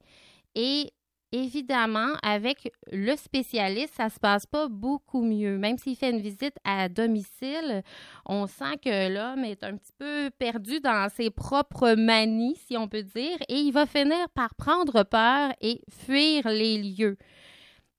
[0.54, 0.92] et
[1.34, 5.56] Évidemment, avec le spécialiste, ça se passe pas beaucoup mieux.
[5.56, 7.82] Même s'il fait une visite à domicile,
[8.26, 12.86] on sent que l'homme est un petit peu perdu dans ses propres manies, si on
[12.86, 17.16] peut dire, et il va finir par prendre peur et fuir les lieux,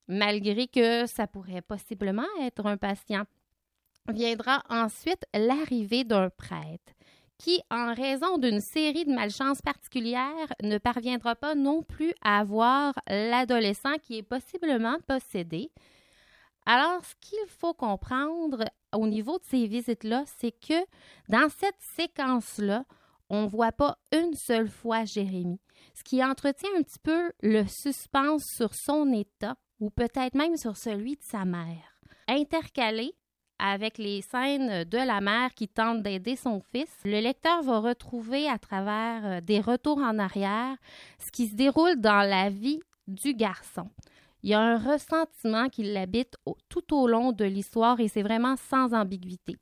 [0.07, 3.23] malgré que ça pourrait possiblement être un patient.
[4.09, 6.93] Viendra ensuite l'arrivée d'un prêtre
[7.37, 12.93] qui, en raison d'une série de malchances particulières, ne parviendra pas non plus à voir
[13.07, 15.71] l'adolescent qui est possiblement possédé.
[16.65, 20.85] Alors, ce qu'il faut comprendre au niveau de ces visites-là, c'est que
[21.27, 22.85] dans cette séquence-là,
[23.29, 25.59] on ne voit pas une seule fois Jérémie,
[25.93, 30.77] ce qui entretient un petit peu le suspense sur son état ou peut-être même sur
[30.77, 31.99] celui de sa mère.
[32.29, 33.13] Intercalé
[33.59, 38.47] avec les scènes de la mère qui tente d'aider son fils, le lecteur va retrouver
[38.47, 40.77] à travers euh, des retours en arrière
[41.19, 43.89] ce qui se déroule dans la vie du garçon.
[44.41, 46.35] Il y a un ressentiment qui l'habite
[46.69, 49.57] tout au long de l'histoire et c'est vraiment sans ambiguïté.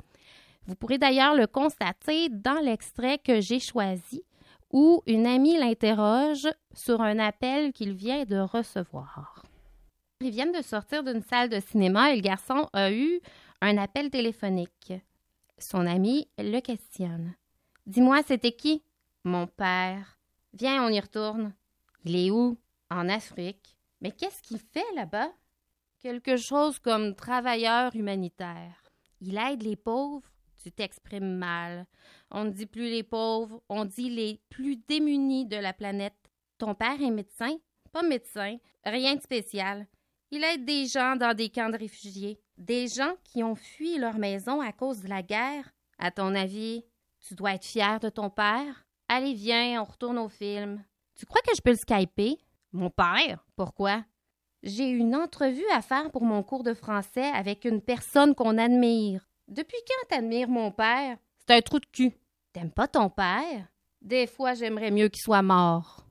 [0.67, 4.23] Vous pourrez d'ailleurs le constater dans l'extrait que j'ai choisi
[4.71, 9.43] où une amie l'interroge sur un appel qu'il vient de recevoir.
[10.21, 13.19] Ils viennent de sortir d'une salle de cinéma et le garçon a eu
[13.59, 14.93] un appel téléphonique.
[15.57, 17.33] Son ami le questionne.
[17.87, 18.83] Dis-moi, c'était qui?
[19.23, 20.19] Mon père.
[20.53, 21.53] Viens, on y retourne.
[22.05, 22.57] Il est où?
[22.91, 23.75] En Afrique.
[23.99, 25.31] Mais qu'est-ce qu'il fait là-bas?
[25.99, 28.83] Quelque chose comme travailleur humanitaire.
[29.21, 30.27] Il aide les pauvres?
[30.61, 31.87] Tu t'exprimes mal.
[32.29, 36.13] On ne dit plus les pauvres, on dit les plus démunis de la planète.
[36.59, 37.55] Ton père est médecin?
[37.91, 39.87] Pas médecin, rien de spécial.
[40.33, 44.17] Il aide des gens dans des camps de réfugiés, des gens qui ont fui leur
[44.17, 45.73] maison à cause de la guerre.
[45.99, 46.85] À ton avis,
[47.19, 48.85] tu dois être fier de ton père?
[49.09, 50.81] Allez, viens, on retourne au film.
[51.15, 52.37] Tu crois que je peux le skyper?
[52.71, 53.45] Mon père?
[53.57, 54.05] Pourquoi?
[54.63, 59.27] J'ai une entrevue à faire pour mon cours de français avec une personne qu'on admire.
[59.49, 61.17] Depuis quand t'admires mon père?
[61.39, 62.13] C'est un trou de cul.
[62.53, 63.67] T'aimes pas ton père?
[64.01, 66.05] Des fois, j'aimerais mieux qu'il soit mort.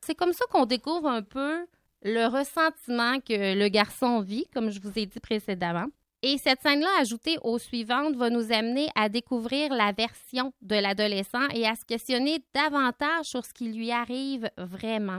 [0.00, 1.66] C'est comme ça qu'on découvre un peu
[2.02, 5.86] le ressentiment que le garçon vit, comme je vous ai dit précédemment.
[6.24, 11.48] Et cette scène-là, ajoutée aux suivantes, va nous amener à découvrir la version de l'adolescent
[11.52, 15.18] et à se questionner davantage sur ce qui lui arrive vraiment.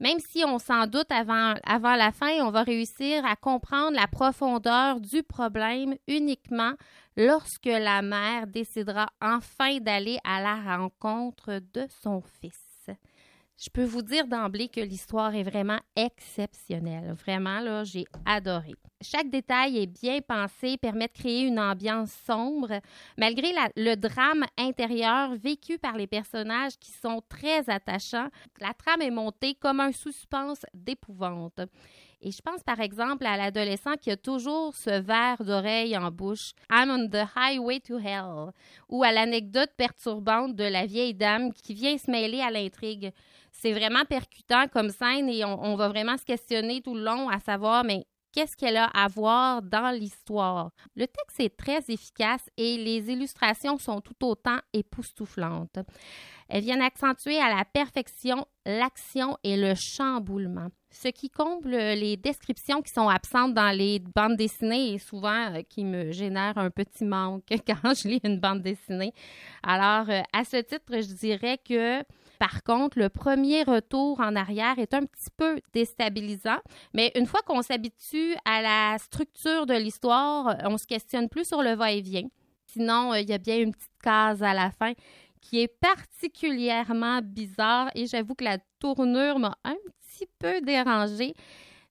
[0.00, 4.08] Même si on s'en doute avant, avant la fin, on va réussir à comprendre la
[4.08, 6.72] profondeur du problème uniquement
[7.16, 12.71] lorsque la mère décidera enfin d'aller à la rencontre de son fils.
[13.62, 17.12] Je peux vous dire d'emblée que l'histoire est vraiment exceptionnelle.
[17.12, 18.74] Vraiment, là, j'ai adoré.
[19.00, 22.80] Chaque détail est bien pensé, permet de créer une ambiance sombre,
[23.16, 28.30] malgré le drame intérieur vécu par les personnages qui sont très attachants.
[28.60, 31.60] La trame est montée comme un suspense d'épouvante.
[32.24, 36.52] Et je pense par exemple à l'adolescent qui a toujours ce verre d'oreille en bouche,
[36.70, 38.52] I'm on the highway to hell,
[38.88, 43.12] ou à l'anecdote perturbante de la vieille dame qui vient se mêler à l'intrigue.
[43.62, 47.38] C'est vraiment percutant comme scène et on, va vraiment se questionner tout le long à
[47.38, 50.72] savoir, mais qu'est-ce qu'elle a à voir dans l'histoire?
[50.96, 55.78] Le texte est très efficace et les illustrations sont tout autant époustouflantes.
[56.48, 60.66] Elles viennent accentuer à la perfection l'action et le chamboulement.
[60.90, 65.62] Ce qui comble les descriptions qui sont absentes dans les bandes dessinées et souvent euh,
[65.62, 69.12] qui me génère un petit manque quand je lis une bande dessinée.
[69.62, 72.02] Alors, euh, à ce titre, je dirais que
[72.42, 76.58] par contre, le premier retour en arrière est un petit peu déstabilisant,
[76.92, 81.62] mais une fois qu'on s'habitue à la structure de l'histoire, on se questionne plus sur
[81.62, 82.26] le va-et-vient.
[82.66, 84.92] Sinon, euh, il y a bien une petite case à la fin
[85.40, 91.34] qui est particulièrement bizarre et j'avoue que la tournure m'a un petit peu dérangée.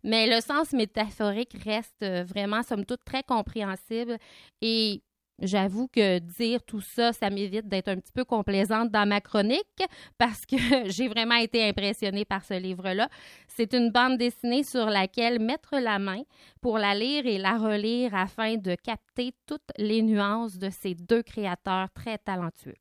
[0.03, 4.17] Mais le sens métaphorique reste euh, vraiment, somme toute, très compréhensible.
[4.61, 5.01] Et
[5.41, 9.83] j'avoue que dire tout ça, ça m'évite d'être un petit peu complaisante dans ma chronique
[10.17, 10.55] parce que
[10.89, 13.09] j'ai vraiment été impressionnée par ce livre-là.
[13.47, 16.21] C'est une bande dessinée sur laquelle mettre la main
[16.61, 21.23] pour la lire et la relire afin de capter toutes les nuances de ces deux
[21.23, 22.77] créateurs très talentueux.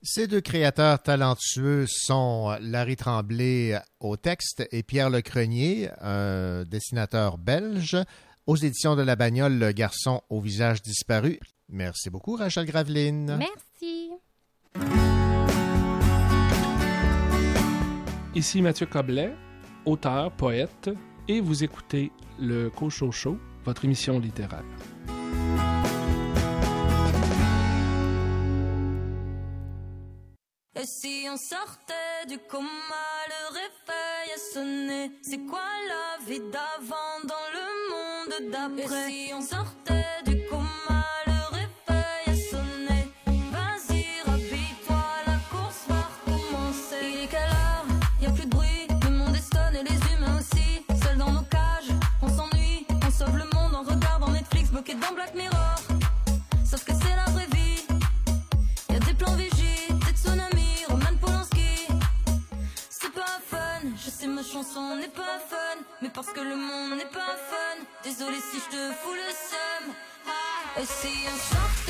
[0.00, 7.96] Ces deux créateurs talentueux sont Larry Tremblay au texte et Pierre Lecrenier, un dessinateur belge,
[8.46, 11.40] aux éditions de la bagnole Le garçon au visage disparu.
[11.68, 13.36] Merci beaucoup, Rachel Graveline.
[13.36, 14.10] Merci.
[18.34, 19.34] Ici Mathieu Coblet,
[19.84, 20.90] auteur, poète,
[21.26, 24.64] et vous écoutez le Cocho Show, votre émission littéraire.
[30.80, 32.68] Et si on sortait du coma,
[33.28, 35.58] le réveil a sonné C'est quoi
[35.88, 39.10] la vie d'avant dans le monde d'après?
[39.10, 39.77] Et si on sortait
[54.78, 55.76] bloqué dans Black Mirror
[56.64, 57.84] Sauf que c'est la vraie vie
[58.90, 59.50] Y'a des plans VG,
[60.06, 61.88] des tsunamis, Roman Polanski.
[62.88, 66.96] C'est pas fun, je sais ma chanson n'est pas fun, mais parce que le monde
[66.96, 67.76] n'est pas fun.
[68.04, 69.92] Désolé si je te fous le seum.
[70.80, 71.87] Et si on sortait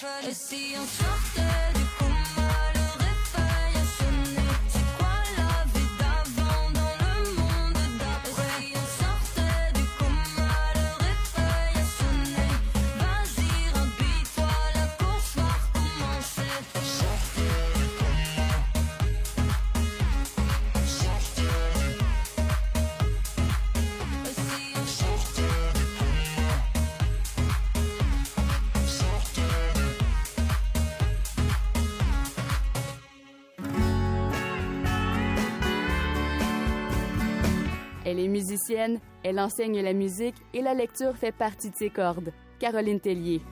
[0.00, 1.15] ça c'est fun.
[38.16, 42.32] Elle est musicienne, elle enseigne la musique et la lecture fait partie de ses cordes.
[42.58, 43.42] Caroline Tellier.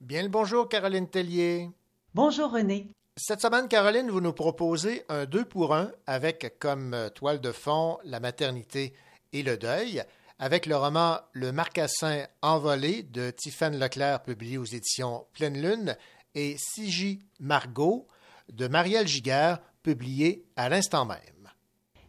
[0.00, 1.70] Bien le bonjour, Caroline Tellier.
[2.12, 2.88] Bonjour René.
[3.16, 7.52] Cette semaine, Caroline, vous nous proposez un deux pour un avec comme euh, toile de
[7.52, 8.94] fond la maternité
[9.32, 10.02] et le deuil,
[10.40, 15.96] avec le roman Le Marcassin envolé de Tiffaine Leclerc, publié aux éditions Pleine Lune,
[16.34, 18.08] et Sigi Margot
[18.52, 21.18] de Marielle Giguère, publié à l'instant même.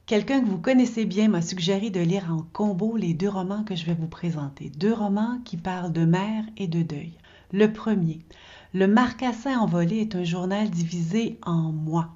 [0.06, 3.76] Quelqu'un que vous connaissez bien m'a suggéré de lire en combo les deux romans que
[3.76, 4.70] je vais vous présenter.
[4.70, 7.18] Deux romans qui parlent de mère et de deuil.
[7.52, 8.20] Le premier,
[8.74, 12.16] Le Marcassin envolé est un journal divisé en mois,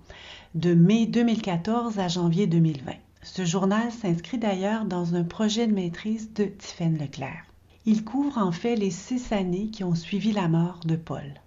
[0.56, 2.93] de mai 2014 à janvier 2020.
[3.23, 7.45] Ce journal s'inscrit d'ailleurs dans un projet de maîtrise de Tiffaine Leclerc.
[7.85, 11.41] Il couvre en fait les six années qui ont suivi la mort de Paul.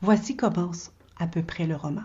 [0.00, 0.91] Voici commence
[1.22, 2.02] à peu près le roman.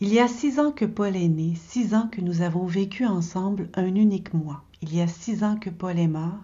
[0.00, 3.06] Il y a six ans que Paul est né, six ans que nous avons vécu
[3.06, 4.64] ensemble un unique mois.
[4.82, 6.40] Il y a six ans que Paul est mort.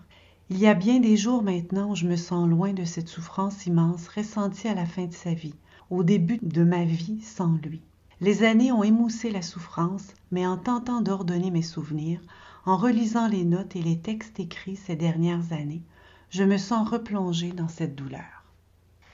[0.49, 3.67] Il y a bien des jours maintenant où je me sens loin de cette souffrance
[3.67, 5.55] immense ressentie à la fin de sa vie,
[5.91, 7.81] au début de ma vie sans lui.
[8.21, 12.21] Les années ont émoussé la souffrance, mais en tentant d'ordonner mes souvenirs,
[12.67, 15.83] en relisant les notes et les textes écrits ces dernières années,
[16.31, 18.36] je me sens replongée dans cette douleur.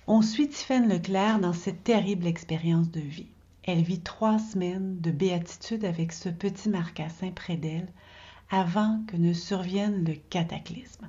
[0.08, 3.28] On suit Tiffaine Leclerc dans cette terrible expérience de vie.
[3.62, 7.86] Elle vit trois semaines de béatitude avec ce petit marcassin près d'elle
[8.50, 11.08] avant que ne survienne le cataclysme,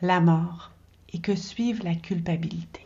[0.00, 0.72] la mort
[1.12, 2.80] et que suive la culpabilité.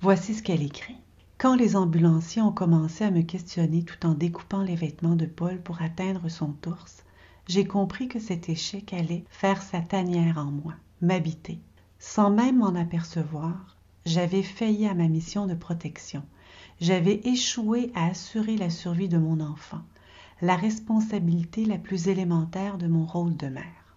[0.00, 0.96] Voici ce qu'elle écrit.
[1.36, 5.60] Quand les ambulanciers ont commencé à me questionner tout en découpant les vêtements de Paul
[5.60, 7.04] pour atteindre son torse,
[7.46, 11.60] j'ai compris que cet échec allait faire sa tanière en moi, m'habiter.
[11.98, 16.22] Sans même m'en apercevoir, j'avais failli à ma mission de protection.
[16.80, 19.82] J'avais échoué à assurer la survie de mon enfant,
[20.40, 23.96] la responsabilité la plus élémentaire de mon rôle de mère.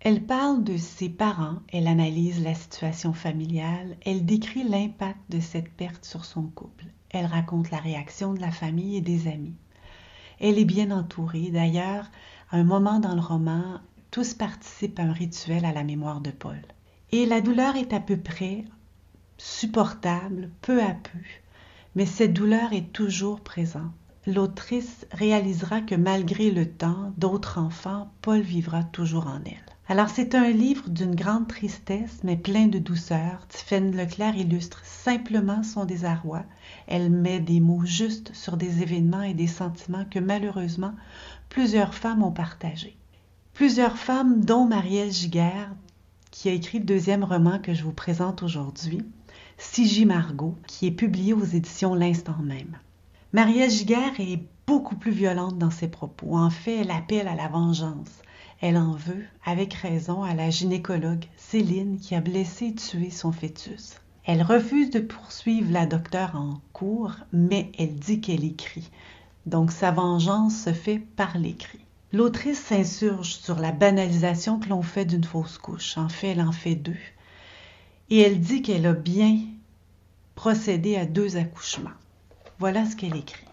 [0.00, 5.72] Elle parle de ses parents, elle analyse la situation familiale, elle décrit l'impact de cette
[5.72, 9.56] perte sur son couple, elle raconte la réaction de la famille et des amis.
[10.40, 12.10] Elle est bien entourée, d'ailleurs,
[12.50, 13.80] à un moment dans le roman,
[14.10, 16.60] tous participent à un rituel à la mémoire de Paul.
[17.12, 18.64] Et la douleur est à peu près
[19.38, 21.18] supportable, peu à peu,
[21.94, 23.92] mais cette douleur est toujours présente.
[24.26, 29.74] L'autrice réalisera que malgré le temps, d'autres enfants, Paul vivra toujours en elle.
[29.86, 33.46] Alors c'est un livre d'une grande tristesse, mais plein de douceur.
[33.48, 36.42] Tiffaine Leclerc illustre simplement son désarroi.
[36.86, 40.94] Elle met des mots justes sur des événements et des sentiments que malheureusement
[41.50, 42.96] plusieurs femmes ont partagés.
[43.52, 45.70] Plusieurs femmes, dont Marielle Giguère,
[46.30, 49.04] qui a écrit le deuxième roman que je vous présente aujourd'hui,
[49.58, 52.78] Sigi Margot, qui est publié aux éditions L'Instant même.
[53.32, 56.36] Marielle Giguère est beaucoup plus violente dans ses propos.
[56.36, 58.22] En fait, elle appelle à la vengeance.
[58.60, 63.32] Elle en veut, avec raison, à la gynécologue Céline qui a blessé et tué son
[63.32, 64.00] fœtus.
[64.24, 68.90] Elle refuse de poursuivre la docteure en cours, mais elle dit qu'elle écrit.
[69.44, 71.84] Donc sa vengeance se fait par l'écrit.
[72.12, 75.98] L'autrice s'insurge sur la banalisation que l'on fait d'une fausse couche.
[75.98, 76.96] En fait, elle en fait deux.
[78.10, 79.38] Et elle dit qu'elle a bien
[80.34, 81.90] procédé à deux accouchements.
[82.58, 83.46] Voilà ce qu'elle écrit.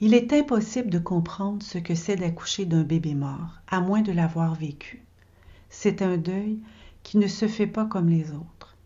[0.00, 4.12] Il est impossible de comprendre ce que c'est d'accoucher d'un bébé mort, à moins de
[4.12, 5.02] l'avoir vécu.
[5.70, 6.58] C'est un deuil
[7.02, 8.76] qui ne se fait pas comme les autres,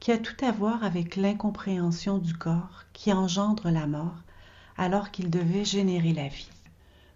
[0.00, 4.16] qui a tout à voir avec l'incompréhension du corps qui engendre la mort
[4.76, 6.48] alors qu'il devait générer la vie.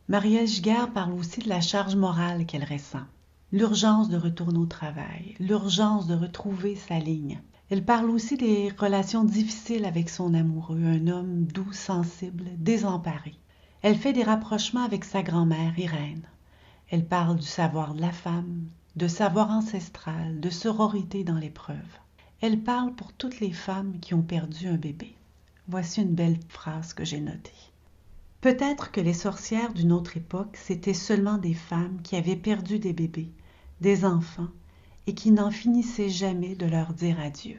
[0.08, 3.06] Marielle Giguère parle aussi de la charge morale qu'elle ressent,
[3.50, 7.40] l'urgence de retourner au travail, l'urgence de retrouver sa ligne.
[7.70, 13.34] Elle parle aussi des relations difficiles avec son amoureux, un homme doux, sensible, désemparé.
[13.80, 16.26] Elle fait des rapprochements avec sa grand-mère, Irène.
[16.90, 18.66] Elle parle du savoir de la femme,
[18.96, 21.76] de savoir ancestral, de sororité dans l'épreuve.
[22.40, 25.14] Elle parle pour toutes les femmes qui ont perdu un bébé.
[25.68, 27.67] Voici une belle phrase que j'ai notée.
[28.40, 32.92] Peut-être que les sorcières d'une autre époque, c'étaient seulement des femmes qui avaient perdu des
[32.92, 33.32] bébés,
[33.80, 34.48] des enfants,
[35.08, 37.58] et qui n'en finissaient jamais de leur dire adieu.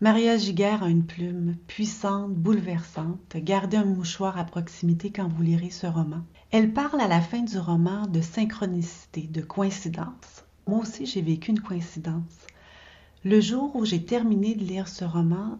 [0.00, 3.36] Maria Giguère a une plume puissante, bouleversante.
[3.36, 6.22] Gardez un mouchoir à proximité quand vous lirez ce roman.
[6.50, 10.44] Elle parle à la fin du roman de synchronicité, de coïncidence.
[10.66, 12.46] Moi aussi, j'ai vécu une coïncidence.
[13.24, 15.58] Le jour où j'ai terminé de lire ce roman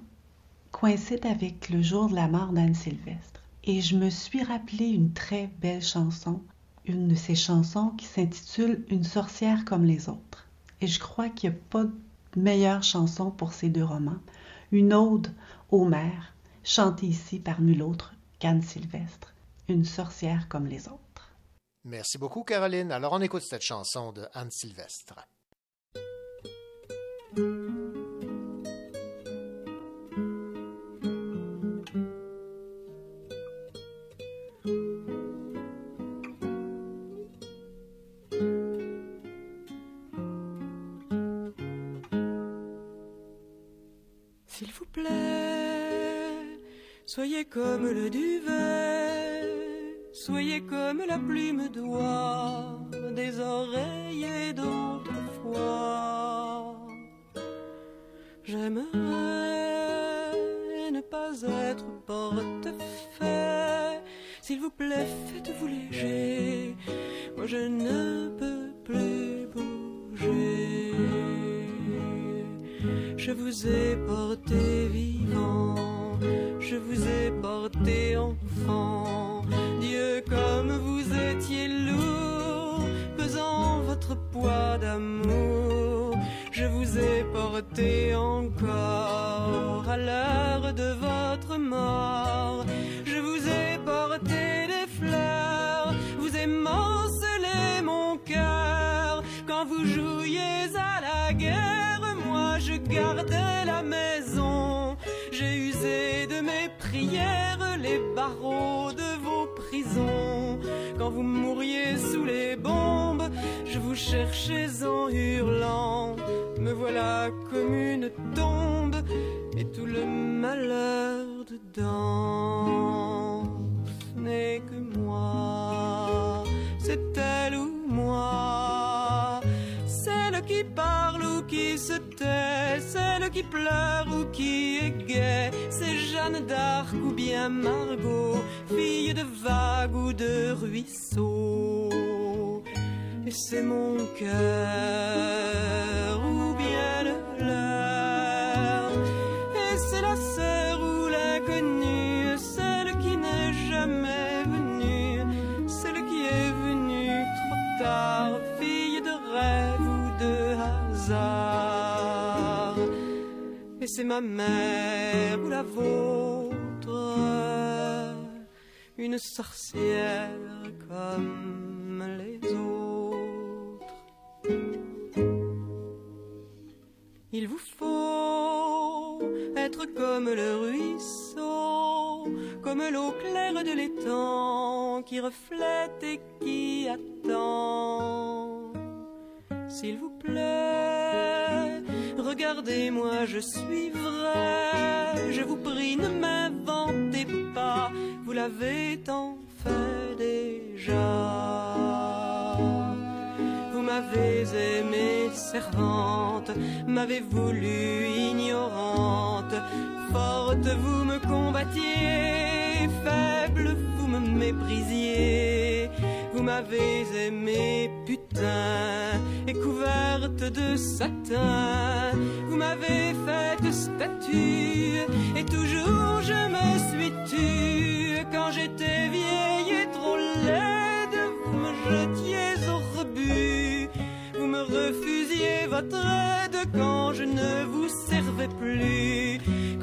[0.73, 3.44] coïncide avec le jour de la mort d'Anne Sylvestre.
[3.67, 6.43] Et je me suis rappelé une très belle chanson,
[6.85, 10.47] une de ces chansons qui s'intitule Une sorcière comme les autres.
[10.83, 11.93] Et je crois qu'il n'y a pas de
[12.37, 14.21] meilleure chanson pour ces deux romans.
[14.71, 15.33] Une ode
[15.71, 19.33] aux mères, chantée ici par nul autre qu'Anne Sylvestre,
[19.69, 21.33] une sorcière comme les autres.
[21.85, 22.93] Merci beaucoup, Caroline.
[22.93, 25.27] Alors, on écoute cette chanson de Anne Sylvestre.
[47.95, 49.43] Le duvet,
[50.13, 52.81] soyez comme la plume d'oie
[53.15, 54.04] des oreillers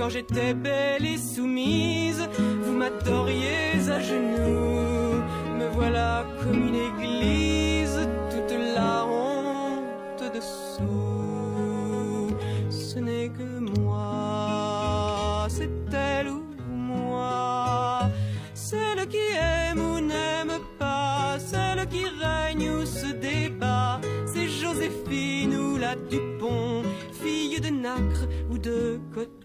[0.01, 2.27] Quand j'étais belle et soumise,
[2.63, 5.21] vous m'adoriez à genoux.
[5.59, 7.99] Me voilà comme une église,
[8.31, 12.35] toute la honte dessous.
[12.71, 18.09] Ce n'est que moi, c'est elle ou moi.
[18.55, 24.01] Celle qui aime ou n'aime pas, celle qui règne ou se débat.
[24.25, 26.81] C'est Joséphine ou la Dupont,
[27.21, 28.99] fille de nacre ou de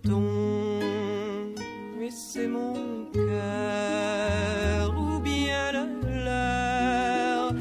[0.06, 0.80] coton.
[1.98, 2.74] Mais c'est mon
[3.12, 7.52] cœur ou bien le leur.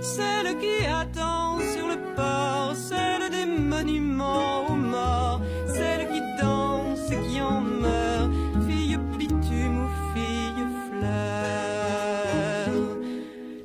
[0.00, 7.20] Celle qui attend sur le port, celle des monuments aux morts, celle qui danse et
[7.28, 8.30] qui en meurt,
[8.68, 12.68] fille bitume ou fille fleur.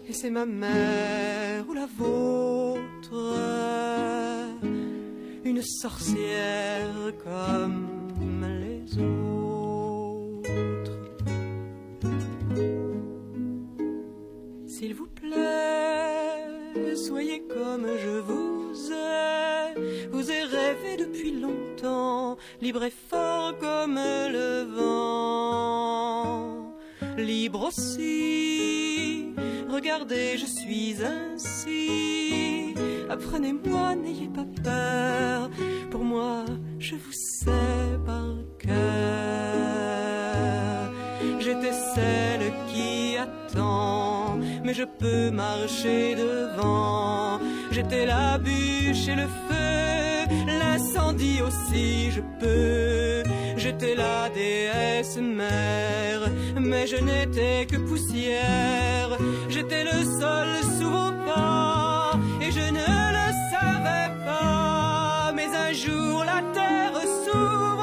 [0.08, 3.16] Et c'est ma mère ou la vôtre,
[5.44, 7.85] une sorcière comme
[14.68, 19.74] S'il vous plaît, soyez comme je vous ai.
[20.12, 25.14] Vous ai rêvé depuis longtemps, libre et fort comme le vent.
[27.18, 29.34] Libre aussi,
[29.70, 32.74] regardez, je suis ainsi.
[33.10, 35.50] Apprenez-moi, n'ayez pas peur.
[35.92, 36.46] Pour moi,
[36.80, 37.12] je vous
[38.06, 38.36] par
[41.40, 47.40] J'étais celle qui attend, mais je peux marcher devant.
[47.72, 53.24] J'étais la bûche et le feu, l'incendie aussi, je peux.
[53.58, 56.22] J'étais la déesse mère,
[56.60, 59.18] mais je n'étais que poussière.
[59.50, 62.12] J'étais le sol sous vos pas,
[62.42, 62.88] et je ne
[63.18, 65.32] le savais pas.
[65.36, 67.75] Mais un jour la terre s'ouvre,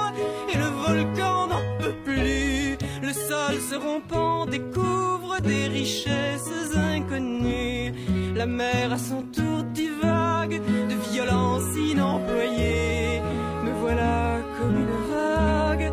[3.60, 7.92] Se rompant découvre des richesses inconnues.
[8.34, 10.60] La mer à son tour divague
[10.90, 13.22] de violence inemployée.
[13.64, 15.92] Me voilà comme une vague,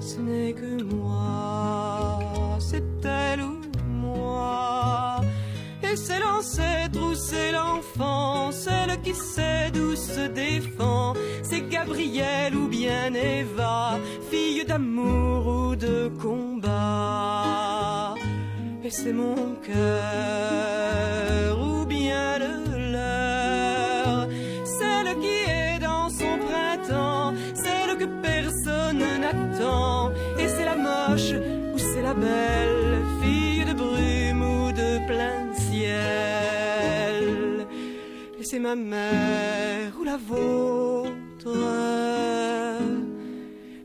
[0.00, 5.20] Ce n'est que moi, c'est elle ou moi.
[5.82, 6.87] Et c'est l'enfant,
[8.68, 11.14] celle qui sait d'où se défend.
[11.42, 13.98] C'est Gabrielle ou bien Eva,
[14.30, 18.14] fille d'amour ou de combat.
[18.84, 22.52] Et c'est mon cœur ou bien le
[22.96, 24.28] leur,
[24.78, 27.34] celle qui est dans son printemps,
[27.64, 30.12] celle que personne n'attend.
[30.40, 31.34] Et c'est la moche
[31.74, 32.77] ou c'est la belle,
[38.50, 41.54] c'est ma mère ou la vôtre,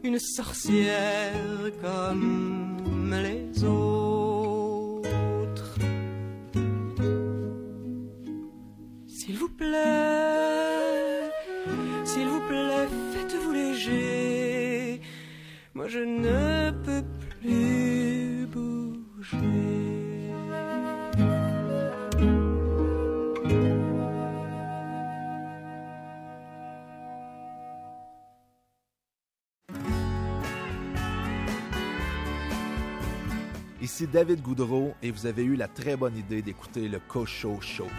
[0.06, 1.34] une sorcière
[1.82, 5.76] comme les autres.
[9.06, 11.30] S'il vous plaît,
[12.06, 15.02] s'il vous plaît, faites-vous léger.
[15.74, 16.73] Moi je ne
[33.84, 37.90] Ici David Goudreau et vous avez eu la très bonne idée d'écouter le Cocho Show.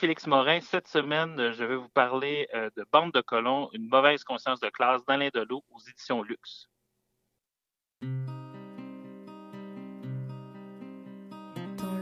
[0.00, 0.60] Félix Morin.
[0.62, 4.70] Cette semaine, je vais vous parler euh, de Bande de colons, une mauvaise conscience de
[4.70, 6.70] classe d'Alain Delot aux éditions Luxe.
[8.00, 8.08] Dans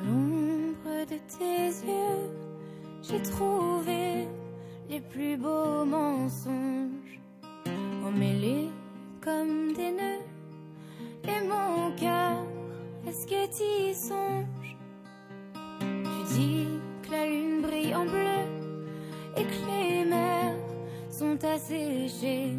[0.07, 2.31] l'ombre de tes yeux,
[3.03, 4.29] j'ai trouvé
[4.89, 7.19] les plus beaux mensonges,
[8.05, 8.69] emmêlés
[9.21, 10.23] comme des nœuds.
[11.25, 12.47] Et mon cœur,
[13.09, 14.77] est-ce que tu y songes?
[15.81, 18.41] Tu dis que la lune brille en bleu
[19.37, 20.55] et que les mers
[21.11, 22.55] sont asséchées.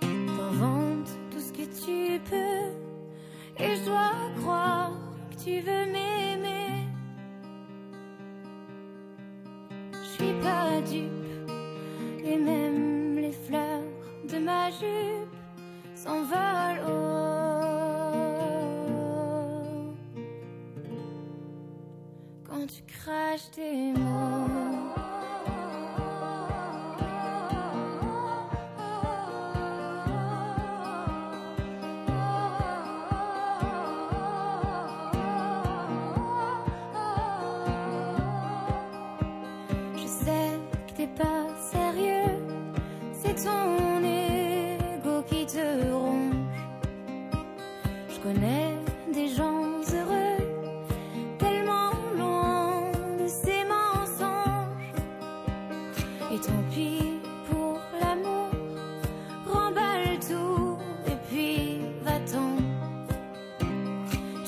[0.00, 4.92] T'inventes tout ce que tu peux et je dois croire
[5.30, 6.86] que tu veux m'aimer.
[9.92, 11.50] Je suis pas dupe
[12.24, 13.82] et même les fleurs
[14.30, 15.36] de ma jupe
[15.94, 17.55] s'envolent haut.
[22.56, 25.05] Quand tu craches tes mots.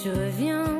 [0.08, 0.77] Tu reviendras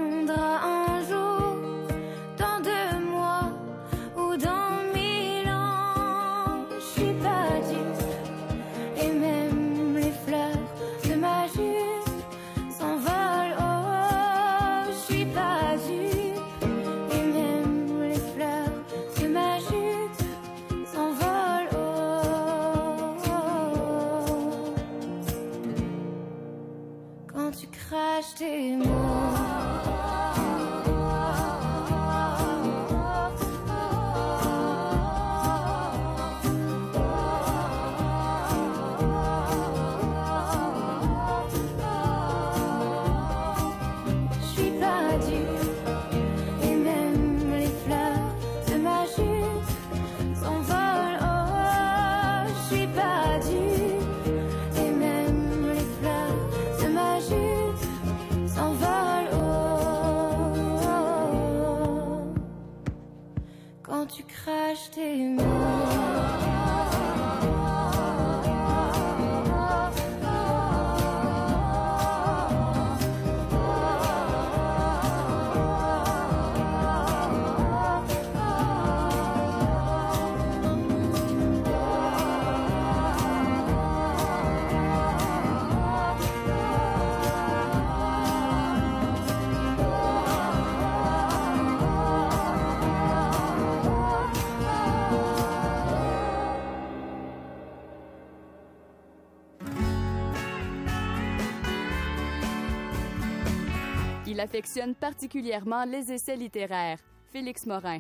[104.39, 107.01] Il affectionne particulièrement les essais littéraires.
[107.33, 107.99] Félix Morin.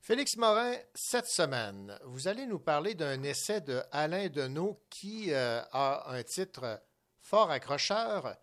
[0.00, 5.60] Félix Morin, cette semaine, vous allez nous parler d'un essai de Alain Deneau qui euh,
[5.72, 6.80] a un titre
[7.20, 8.34] fort accrocheur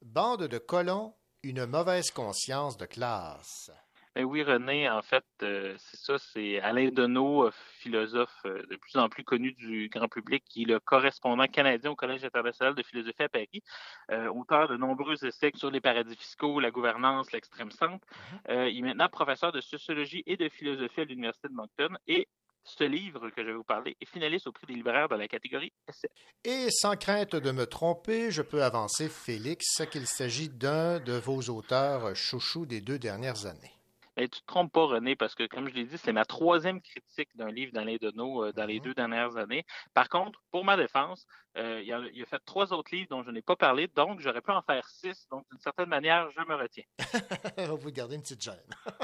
[0.00, 1.12] Bande de colons,
[1.42, 3.70] une mauvaise conscience de classe.
[4.14, 7.50] Ben oui, René, en fait, euh, c'est ça, c'est Alain Deneau,
[7.88, 11.90] philosophe euh, de plus en plus connu du grand public, qui est le correspondant canadien
[11.90, 13.62] au Collège international de philosophie à Paris,
[14.10, 18.06] euh, auteur de nombreux essais sur les paradis fiscaux, la gouvernance, l'extrême centre.
[18.48, 22.28] Euh, il est maintenant professeur de sociologie et de philosophie à l'Université de Moncton et
[22.64, 25.28] ce livre que je vais vous parler est finaliste au prix des libraires dans la
[25.28, 26.10] catégorie essai.
[26.44, 31.40] Et sans crainte de me tromper, je peux avancer, Félix, qu'il s'agit d'un de vos
[31.48, 33.77] auteurs chouchous des deux dernières années.
[34.18, 36.80] Ben, tu te trompes pas, René, parce que, comme je l'ai dit, c'est ma troisième
[36.80, 39.64] critique d'un livre d'Alain Deneau euh, dans les deux dernières années.
[39.94, 41.24] Par contre, pour ma défense,
[41.56, 44.18] euh, il, a, il a fait trois autres livres dont je n'ai pas parlé, donc
[44.18, 45.28] j'aurais pu en faire six.
[45.30, 46.82] Donc, d'une certaine manière, je me retiens.
[47.58, 48.56] On va vous garder une petite gêne.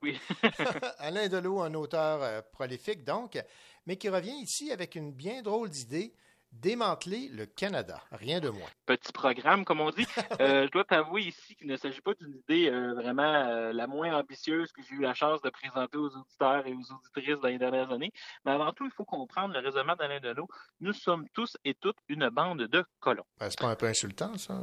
[0.00, 0.18] Oui.
[0.98, 3.36] Alain Delot, un auteur euh, prolifique, donc,
[3.84, 6.14] mais qui revient ici avec une bien drôle d'idée,
[6.52, 8.68] démanteler le Canada, rien de moins.
[8.86, 10.06] Petit programme, comme on dit.
[10.40, 13.88] Euh, je dois t'avouer ici qu'il ne s'agit pas d'une idée euh, vraiment euh, la
[13.88, 17.48] moins ambitieuse que j'ai eu la chance de présenter aux auditeurs et aux auditrices dans
[17.48, 18.12] les dernières années.
[18.44, 20.46] Mais avant tout, il faut comprendre le raisonnement d'Alain Deneau.
[20.80, 23.24] Nous sommes tous et toutes une bande de colons.
[23.40, 24.54] Ben, c'est pas un peu insultant, ça?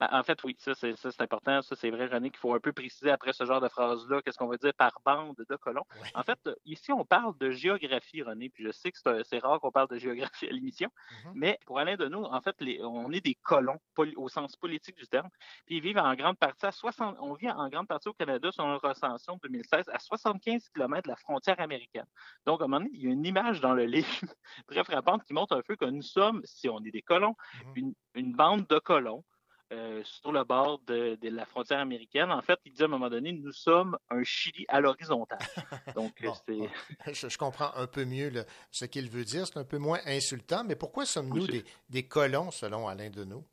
[0.00, 1.62] Ben, en fait, oui, ça c'est, ça, c'est important.
[1.62, 4.38] Ça, c'est vrai, René, qu'il faut un peu préciser après ce genre de phrase-là, qu'est-ce
[4.38, 5.84] qu'on veut dire par bande de colons.
[6.14, 9.70] En fait, ici, on parle de géographie, René, puis je sais que c'est rare qu'on
[9.70, 10.90] parle de géographie à l'émission,
[11.34, 13.78] mais pour Alain Deneau, en fait, les- on est des colons
[14.16, 15.28] au sens politique du terme,
[15.66, 18.50] puis ils vivent en grande partie à 60, on vit en grande partie au Canada,
[18.52, 22.06] selon une recension de 2016, à 75 km de la frontière américaine.
[22.46, 24.06] Donc, à un moment donné, il y a une image dans le livre
[24.68, 27.34] très frappante qui montre un peu que nous sommes, si on est des colons,
[27.74, 29.24] une, une bande de colons
[29.72, 32.30] euh, sur le bord de, de la frontière américaine.
[32.30, 35.38] En fait, il dit à un moment donné, nous sommes un Chili à l'horizontale.
[35.94, 36.66] Donc, euh.
[37.12, 39.46] Je, je comprends un peu mieux le- ce qu'il veut dire.
[39.46, 41.46] C'est un peu moins insultant, mais pourquoi sommes-nous
[41.88, 43.44] des colons, selon Alain Deneau?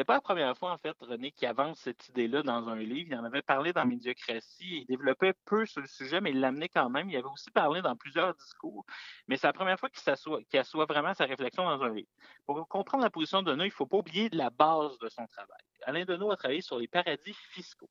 [0.00, 3.10] C'est pas la première fois, en fait, René, qui avance cette idée-là dans un livre.
[3.12, 4.78] Il en avait parlé dans Médiocratie.
[4.78, 7.10] Il développait peu sur le sujet, mais il l'amenait quand même.
[7.10, 8.86] Il avait aussi parlé dans plusieurs discours.
[9.28, 10.02] Mais c'est la première fois qu'il
[10.48, 12.08] qu'il assoit vraiment sa réflexion dans un livre.
[12.46, 15.26] Pour comprendre la position de Deneau, il ne faut pas oublier la base de son
[15.26, 15.60] travail.
[15.82, 17.90] Alain Deneau a travaillé sur les paradis fiscaux.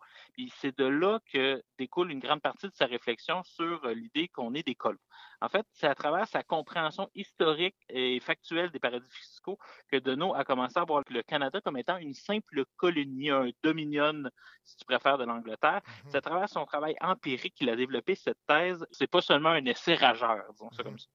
[0.55, 4.55] C'est de là que découle une grande partie de sa réflexion sur euh, l'idée qu'on
[4.55, 4.97] est des colons.
[5.41, 9.57] En fait, c'est à travers sa compréhension historique et factuelle des paradis fiscaux
[9.91, 14.23] que Deneau a commencé à voir le Canada comme étant une simple colonie, un dominion,
[14.65, 15.81] si tu préfères, de l'Angleterre.
[16.09, 18.85] C'est à travers son travail empirique qu'il a développé cette thèse.
[18.91, 21.07] C'est pas seulement un essai rageur, disons ça comme ça.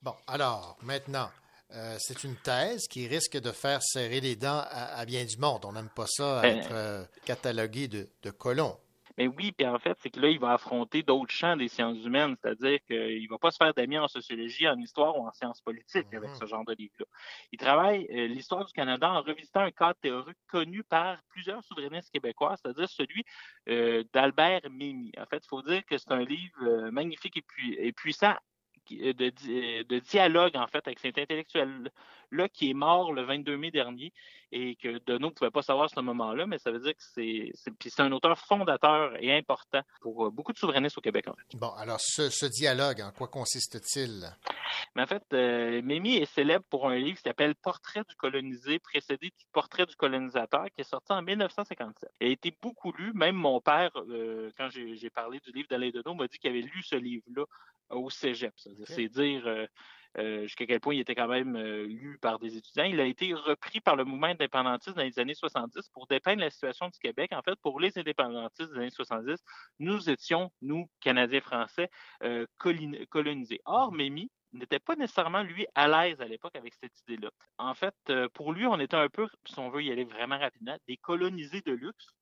[0.00, 1.30] Bon, alors, maintenant,
[1.72, 5.38] euh, c'est une thèse qui risque de faire serrer les dents à, à bien du
[5.38, 5.64] monde.
[5.64, 8.76] On n'aime pas ça Ben- être euh, catalogué de, de colons.
[9.18, 11.98] Mais oui, puis en fait, c'est que là, il va affronter d'autres champs des sciences
[12.04, 15.32] humaines, c'est-à-dire qu'il ne va pas se faire d'amis en sociologie, en histoire ou en
[15.32, 17.06] sciences politiques avec ce genre de livre-là.
[17.52, 22.10] Il travaille euh, l'histoire du Canada en revisitant un cadre théorique connu par plusieurs souverainistes
[22.10, 23.24] québécois, c'est-à-dire celui
[23.68, 25.12] euh, d'Albert Mémy.
[25.18, 28.34] En fait, il faut dire que c'est un livre euh, magnifique et, pui- et puissant
[28.90, 33.70] de, di- de dialogue, en fait, avec cet intellectuel-là qui est mort le 22 mai
[33.70, 34.12] dernier
[34.52, 37.02] et que Deneau ne pouvait pas savoir à ce moment-là, mais ça veut dire que
[37.02, 41.56] c'est, un auteur fondateur et important pour euh, beaucoup de souverainistes au Québec, en fait.
[41.58, 44.26] Bon, alors, ce, ce dialogue, en quoi consiste-t-il?
[44.94, 48.78] Mais en fait, euh, Mémy est célèbre pour un livre qui s'appelle Portrait du colonisé,
[48.78, 52.10] précédé du Portrait du colonisateur, qui est sorti en 1957.
[52.20, 53.12] Il a été beaucoup lu.
[53.14, 56.50] Même mon père, euh, quand j'ai j'ai parlé du livre d'Alain Deneau, m'a dit qu'il
[56.50, 57.44] avait lu ce livre-là
[57.92, 58.52] au cégep.
[58.56, 59.66] C'est-à-dire, C'est dire euh,
[60.18, 62.84] euh, jusqu'à quel point il était quand même euh, lu par des étudiants.
[62.84, 66.50] Il a été repris par le mouvement indépendantiste dans les années 70 pour dépeindre la
[66.50, 67.32] situation du Québec.
[67.32, 69.42] En fait, pour les indépendantistes des années 70,
[69.78, 71.88] nous étions, nous, Canadiens français,
[72.24, 73.60] euh, colonisés.
[73.64, 77.30] Or, Mémy n'était pas nécessairement, lui, à l'aise à l'époque avec cette idée-là.
[77.56, 77.94] En fait,
[78.34, 81.62] pour lui, on était un peu, si on veut y aller vraiment rapidement, des colonisés
[81.62, 82.14] de luxe.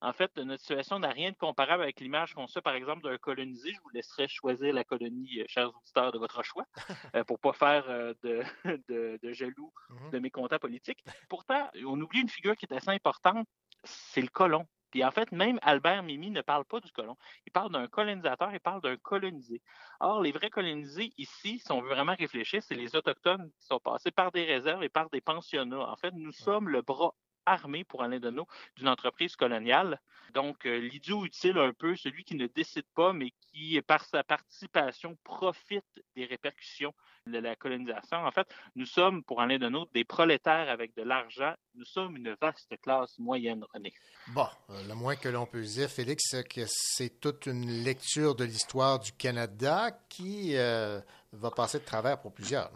[0.00, 3.18] En fait, notre situation n'a rien de comparable avec l'image qu'on se par exemple, d'un
[3.18, 3.72] colonisé.
[3.72, 6.64] Je vous laisserai choisir la colonie, euh, chers auditeurs, de votre choix,
[7.14, 8.42] euh, pour pas faire euh, de,
[8.88, 9.72] de, de jaloux,
[10.12, 11.04] de mécontents politiques.
[11.28, 13.46] Pourtant, on oublie une figure qui est assez importante,
[13.84, 14.66] c'est le colon.
[14.90, 17.16] Puis en fait, même Albert Mimi ne parle pas du colon.
[17.46, 19.60] Il parle d'un colonisateur, il parle d'un colonisé.
[20.00, 23.80] Or, les vrais colonisés ici, si on veut vraiment réfléchir, c'est les Autochtones qui sont
[23.80, 25.90] passés par des réserves et par des pensionnats.
[25.90, 27.14] En fait, nous sommes le bras
[27.46, 28.46] armé pour Alain Deneau
[28.76, 30.00] d'une entreprise coloniale.
[30.34, 34.22] Donc, euh, l'idiot utile un peu, celui qui ne décide pas, mais qui, par sa
[34.22, 36.92] participation, profite des répercussions
[37.26, 38.18] de la colonisation.
[38.18, 41.54] En fait, nous sommes, pour Alain Deneau, des prolétaires avec de l'argent.
[41.74, 43.92] Nous sommes une vaste classe moyenne, René.
[44.28, 48.34] Bon, euh, le moins que l'on peut dire, Félix, c'est que c'est toute une lecture
[48.34, 51.00] de l'histoire du Canada qui euh,
[51.32, 52.70] va passer de travers pour plusieurs.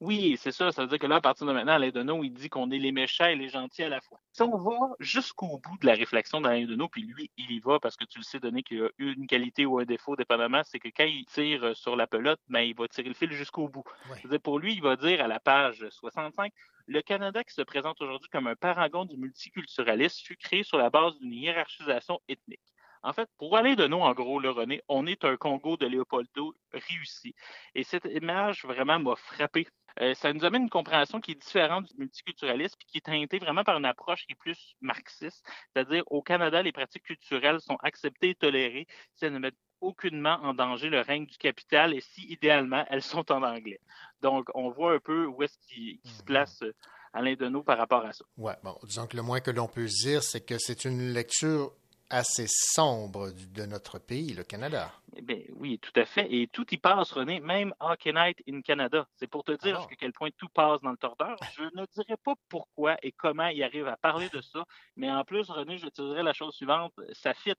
[0.00, 0.72] Oui, c'est ça.
[0.72, 2.78] Ça veut dire que là, à partir de maintenant, Alain Deneau, il dit qu'on est
[2.78, 4.20] les méchants et les gentils à la fois.
[4.32, 7.78] Si on va jusqu'au bout de la réflexion d'Alain Deneau, puis lui, il y va
[7.78, 10.78] parce que tu le sais, Denis, qu'il a une qualité ou un défaut, dépendamment, c'est
[10.78, 13.68] que quand il tire euh, sur la pelote, ben, il va tirer le fil jusqu'au
[13.68, 13.84] bout.
[14.16, 16.52] C'est-à-dire, pour lui, il va dire à la page 65,
[16.86, 20.90] le Canada qui se présente aujourd'hui comme un paragon du multiculturalisme fut créé sur la
[20.90, 22.73] base d'une hiérarchisation ethnique.
[23.04, 25.86] En fait, pour aller de nous, en gros, le René, on est un Congo de
[25.86, 27.34] Léopoldo réussi.
[27.74, 29.66] Et cette image vraiment m'a frappé.
[30.00, 33.62] Euh, ça nous amène une compréhension qui est différente du multiculturalisme, qui est teintée vraiment
[33.62, 35.46] par une approche qui est plus marxiste.
[35.72, 40.38] C'est-à-dire, au Canada, les pratiques culturelles sont acceptées et tolérées si elles ne mettent aucunement
[40.42, 43.80] en danger le règne du capital et si, idéalement, elles sont en anglais.
[44.22, 46.74] Donc, on voit un peu où est-ce qu'il qu'il se place euh,
[47.12, 48.24] Alain Deneau par rapport à ça.
[48.38, 51.12] Ouais, bon, disons que le moins que l'on peut se dire, c'est que c'est une
[51.12, 51.72] lecture
[52.10, 54.92] assez sombre de notre pays, le Canada.
[55.16, 56.26] Eh bien, oui, tout à fait.
[56.32, 59.06] Et tout y passe, René, même Hockey Night in Canada.
[59.16, 59.80] C'est pour te dire Ah.
[59.80, 61.36] jusqu'à quel point tout passe dans le tordeur.
[61.56, 64.64] Je ne dirais pas pourquoi et comment il arrive à parler de ça,
[64.96, 67.54] mais en plus, René, je te dirais la chose suivante, ça fit.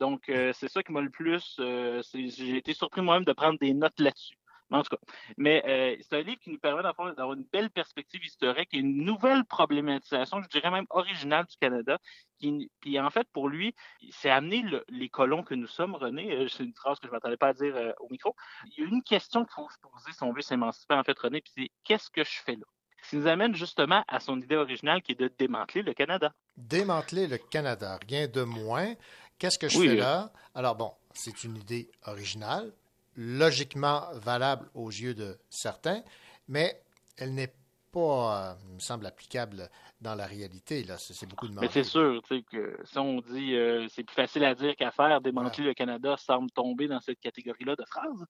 [0.00, 1.56] Donc, euh, c'est ça qui m'a le plus...
[1.58, 4.36] euh, J'ai été surpris moi-même de prendre des notes là-dessus.
[4.70, 5.02] Mais en tout cas,
[5.36, 9.04] mais euh, c'est un livre qui nous permet d'avoir une belle perspective historique et une
[9.04, 11.98] nouvelle problématisation, je dirais même originale du Canada.
[12.38, 13.74] Qui, puis en fait, pour lui,
[14.10, 16.32] c'est amener le- les colons que nous sommes, René.
[16.32, 18.36] euh, C'est une phrase que je ne m'attendais pas à dire euh, au micro.
[18.66, 21.18] Il y a une question qu'il faut se poser si on veut s'émanciper, en fait,
[21.18, 22.66] René, puis c'est qu'est-ce que je fais là?
[23.02, 26.32] Ce qui nous amène justement à son idée originale qui est de démanteler le Canada.
[26.56, 28.94] Démanteler le Canada, rien de moins.
[29.38, 30.32] Qu'est-ce que je Oui, fais là?
[30.54, 32.72] Alors bon, c'est une idée originale,
[33.18, 36.02] logiquement valable aux yeux de certains,
[36.46, 36.80] mais
[37.16, 37.52] elle n'est
[37.90, 39.68] pas, euh, il me semble, applicable
[40.00, 40.84] dans la réalité.
[40.84, 44.04] Là, c'est beaucoup de Mais c'est sûr, tu sais, que si on dit euh, c'est
[44.04, 47.84] plus facile à dire qu'à faire, démanteler le Canada semble tomber dans cette catégorie-là de
[47.84, 48.24] phrases.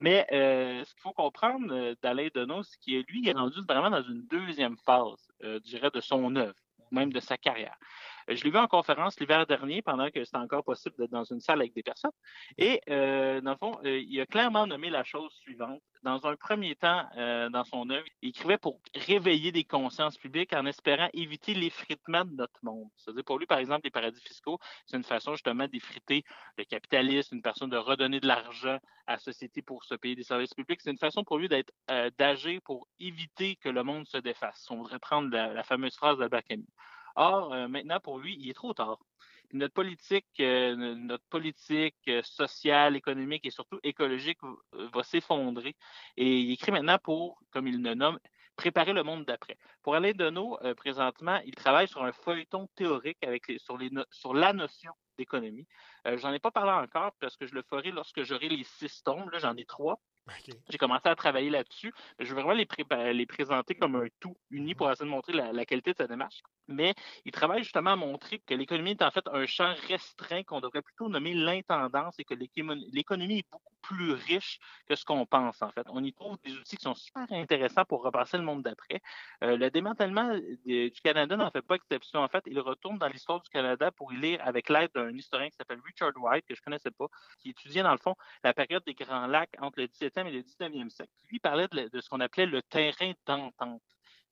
[0.00, 3.60] Mais euh, ce qu'il faut comprendre euh, d'Alain Deneau, c'est qu'il lui il est rendu
[3.68, 7.76] vraiment dans une deuxième phase, je dirais, de son œuvre, ou même de sa carrière.
[8.30, 11.24] Euh, Je l'ai vu en conférence l'hiver dernier, pendant que c'était encore possible d'être dans
[11.24, 12.10] une salle avec des personnes.
[12.58, 15.80] Et euh, dans le fond, euh, il a clairement nommé la chose suivante.
[16.02, 20.54] Dans un premier temps, euh, dans son œuvre, il écrivait pour réveiller des consciences publiques
[20.54, 22.88] en espérant éviter l'effritement de notre monde.
[22.96, 26.24] C'est-à-dire pour lui, par exemple, les paradis fiscaux, c'est une façon justement d'effriter
[26.56, 30.22] le capitalisme, une façon de redonner de l'argent à la société pour se payer des
[30.22, 30.80] services publics.
[30.82, 31.72] C'est une façon pour lui d'être
[32.18, 34.66] d'agir pour éviter que le monde se défasse.
[34.70, 36.66] On voudrait prendre la, la fameuse phrase d'Albert Camus.
[37.20, 38.98] Or, euh, maintenant, pour lui, il est trop tard.
[39.52, 44.38] Notre politique, euh, notre politique euh, sociale, économique et surtout écologique
[44.72, 45.76] va s'effondrer.
[46.16, 48.18] Et il écrit maintenant pour, comme il le nomme,
[48.56, 49.58] préparer le monde d'après.
[49.82, 55.66] Pour Alain Deneau, présentement, il travaille sur un feuilleton théorique avec sur, la notion d'économie.
[56.06, 59.02] Euh, j'en ai pas parlé encore parce que je le ferai lorsque j'aurai les six
[59.02, 59.28] tomes.
[59.30, 60.00] Là, j'en ai trois.
[60.68, 61.92] J'ai commencé à travailler là-dessus.
[62.18, 65.32] Je veux vraiment les, prépa- les présenter comme un tout uni pour essayer de montrer
[65.32, 66.40] la, qualité de sa démarche.
[66.68, 66.94] Mais
[67.24, 70.82] il travaille justement à montrer que l'économie est en fait un champ restreint qu'on devrait
[70.82, 74.58] plutôt nommer l'intendance et que l'économie est beaucoup plus riche
[74.88, 75.86] que ce qu'on pense en fait.
[75.88, 79.00] On y trouve des outils qui sont super intéressants pour repasser le monde d'après.
[79.44, 82.42] Euh, le démantèlement de- du Canada n'en fait pas exception en fait.
[82.46, 85.80] Il retourne dans l'histoire du Canada pour y lire avec l'aide d'un historien qui s'appelle
[85.84, 87.06] Richard White, que je connaissais pas,
[87.38, 90.42] qui étudiait dans le fond la période des Grands Lacs entre le 17e et le
[90.42, 91.12] 19e siècle.
[91.30, 93.82] Lui parlait de, de ce qu'on appelait le terrain d'entente,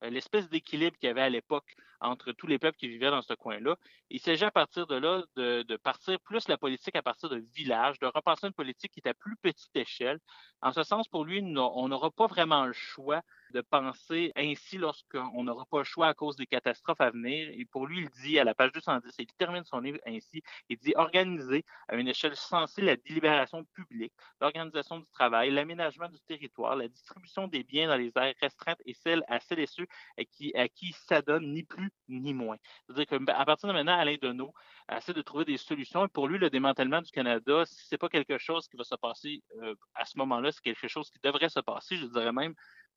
[0.05, 3.23] euh, l'espèce d'équilibre qu'il y avait à l'époque entre tous les peuples qui vivaient dans
[3.23, 3.77] ce coin-là.
[4.11, 7.99] Il s'agit à partir de là de, partir plus la politique à partir de villages,
[7.99, 10.19] de repenser une politique qui est à plus petite échelle.
[10.63, 13.23] En ce sens, pour lui, on n'aura pas vraiment le choix
[13.53, 17.49] de penser ainsi lorsqu'on n'aura pas le choix à cause des catastrophes à venir.
[17.51, 20.43] Et pour lui, il dit à la page 210, et il termine son livre ainsi,
[20.69, 26.21] il dit organiser à une échelle sensée la délibération publique, l'organisation du travail, l'aménagement du
[26.21, 29.87] territoire, la distribution des biens dans les aires restreintes et celles à celles et ceux
[30.19, 32.57] à qui, à qui ça donne ni plus ni moins.
[32.87, 34.53] C'est-à-dire qu'à partir de maintenant, Alain Deneau
[34.91, 36.09] essaie de trouver des solutions.
[36.09, 39.43] Pour lui, le démantèlement du Canada, si c'est pas quelque chose qui va se passer
[39.63, 41.97] euh, à ce moment-là, c'est quelque chose qui devrait se passer.
[41.97, 42.55] Je dirais même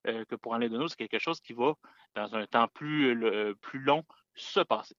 [0.07, 1.73] euh, que pour Alain Deneau, c'est quelque chose qui va,
[2.15, 3.15] dans un temps plus
[3.73, 4.03] long,
[4.35, 4.95] se passer.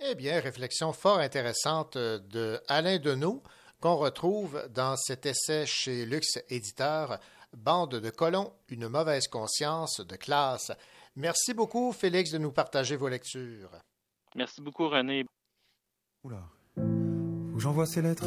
[0.00, 3.42] Eh bien, réflexion fort intéressante euh, de Alain Deneau
[3.80, 7.18] qu'on retrouve dans cet essai chez Lux Éditeur,
[7.56, 10.70] Bande de colons, une mauvaise conscience de classe.
[11.16, 13.70] Merci beaucoup, Félix, de nous partager vos lectures.
[14.34, 15.24] Merci beaucoup, René.
[16.24, 16.42] Oula.
[16.76, 18.26] Que j'envoie ces lettres?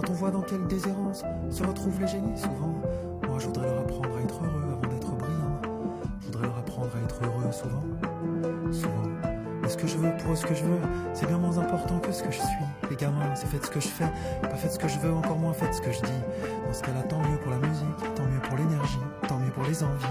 [0.00, 2.72] Quand on voit dans quelle déshérence se retrouvent les génies souvent.
[3.28, 5.60] Moi, je voudrais leur apprendre à être heureux avant d'être brillant.
[6.20, 7.84] Je voudrais leur apprendre à être heureux souvent.
[8.72, 9.02] Souvent.
[9.60, 10.80] Mais ce que je veux pour ce que je veux,
[11.12, 12.64] c'est bien moins important que ce que je suis.
[12.88, 14.10] Les gamins, c'est faites ce que je fais,
[14.40, 16.22] pas faites ce que je veux, encore moins faites ce que je dis.
[16.66, 18.98] Dans ce cas-là, tant mieux pour la musique, tant mieux pour l'énergie,
[19.28, 20.06] tant mieux pour les envies.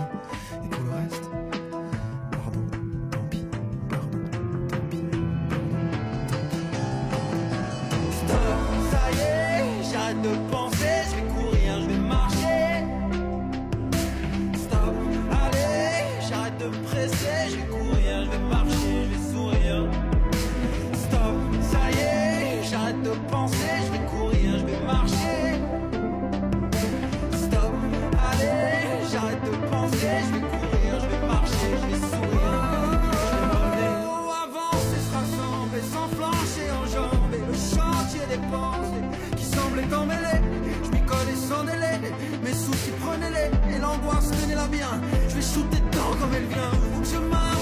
[46.19, 47.59] Comme elle vient, faut que je marche.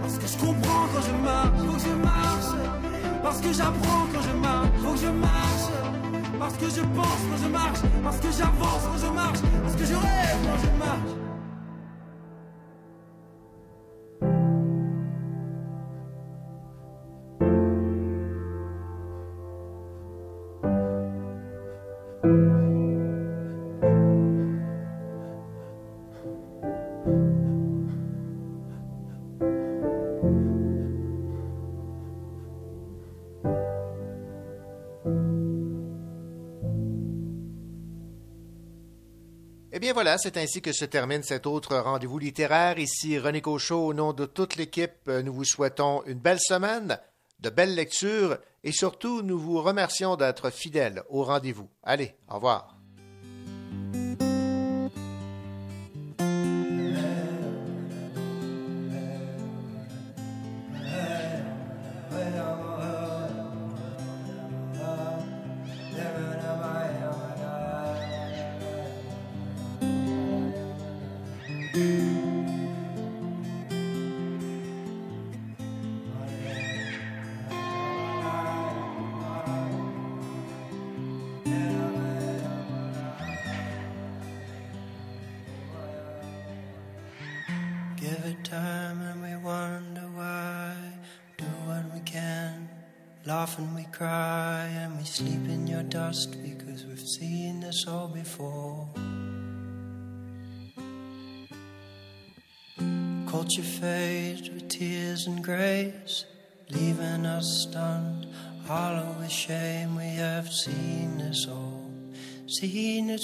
[0.00, 2.89] Parce que je comprends quand je marche, faut que je marche.
[3.22, 5.70] Parce que j'apprends quand je marche, faut que je marche.
[6.38, 9.84] Parce que je pense quand je marche, parce que j'avance quand je marche, parce que
[9.84, 11.19] je rêve quand je marche.
[39.90, 42.78] Bien voilà, c'est ainsi que se termine cet autre rendez-vous littéraire.
[42.78, 46.96] Ici René Cochot, au nom de toute l'équipe, euh, nous vous souhaitons une belle semaine,
[47.40, 51.68] de belles lectures et surtout nous vous remercions d'être fidèles au rendez-vous.
[51.82, 52.79] Allez, au revoir.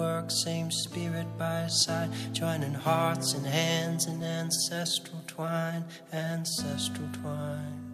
[0.00, 7.90] work, same spirit by side, joining hearts and hands in ancestral twine, ancestral twine.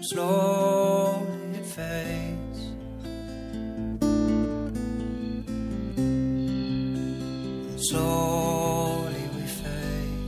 [0.00, 2.60] Slowly it fades.
[7.88, 10.22] Slowly we fade.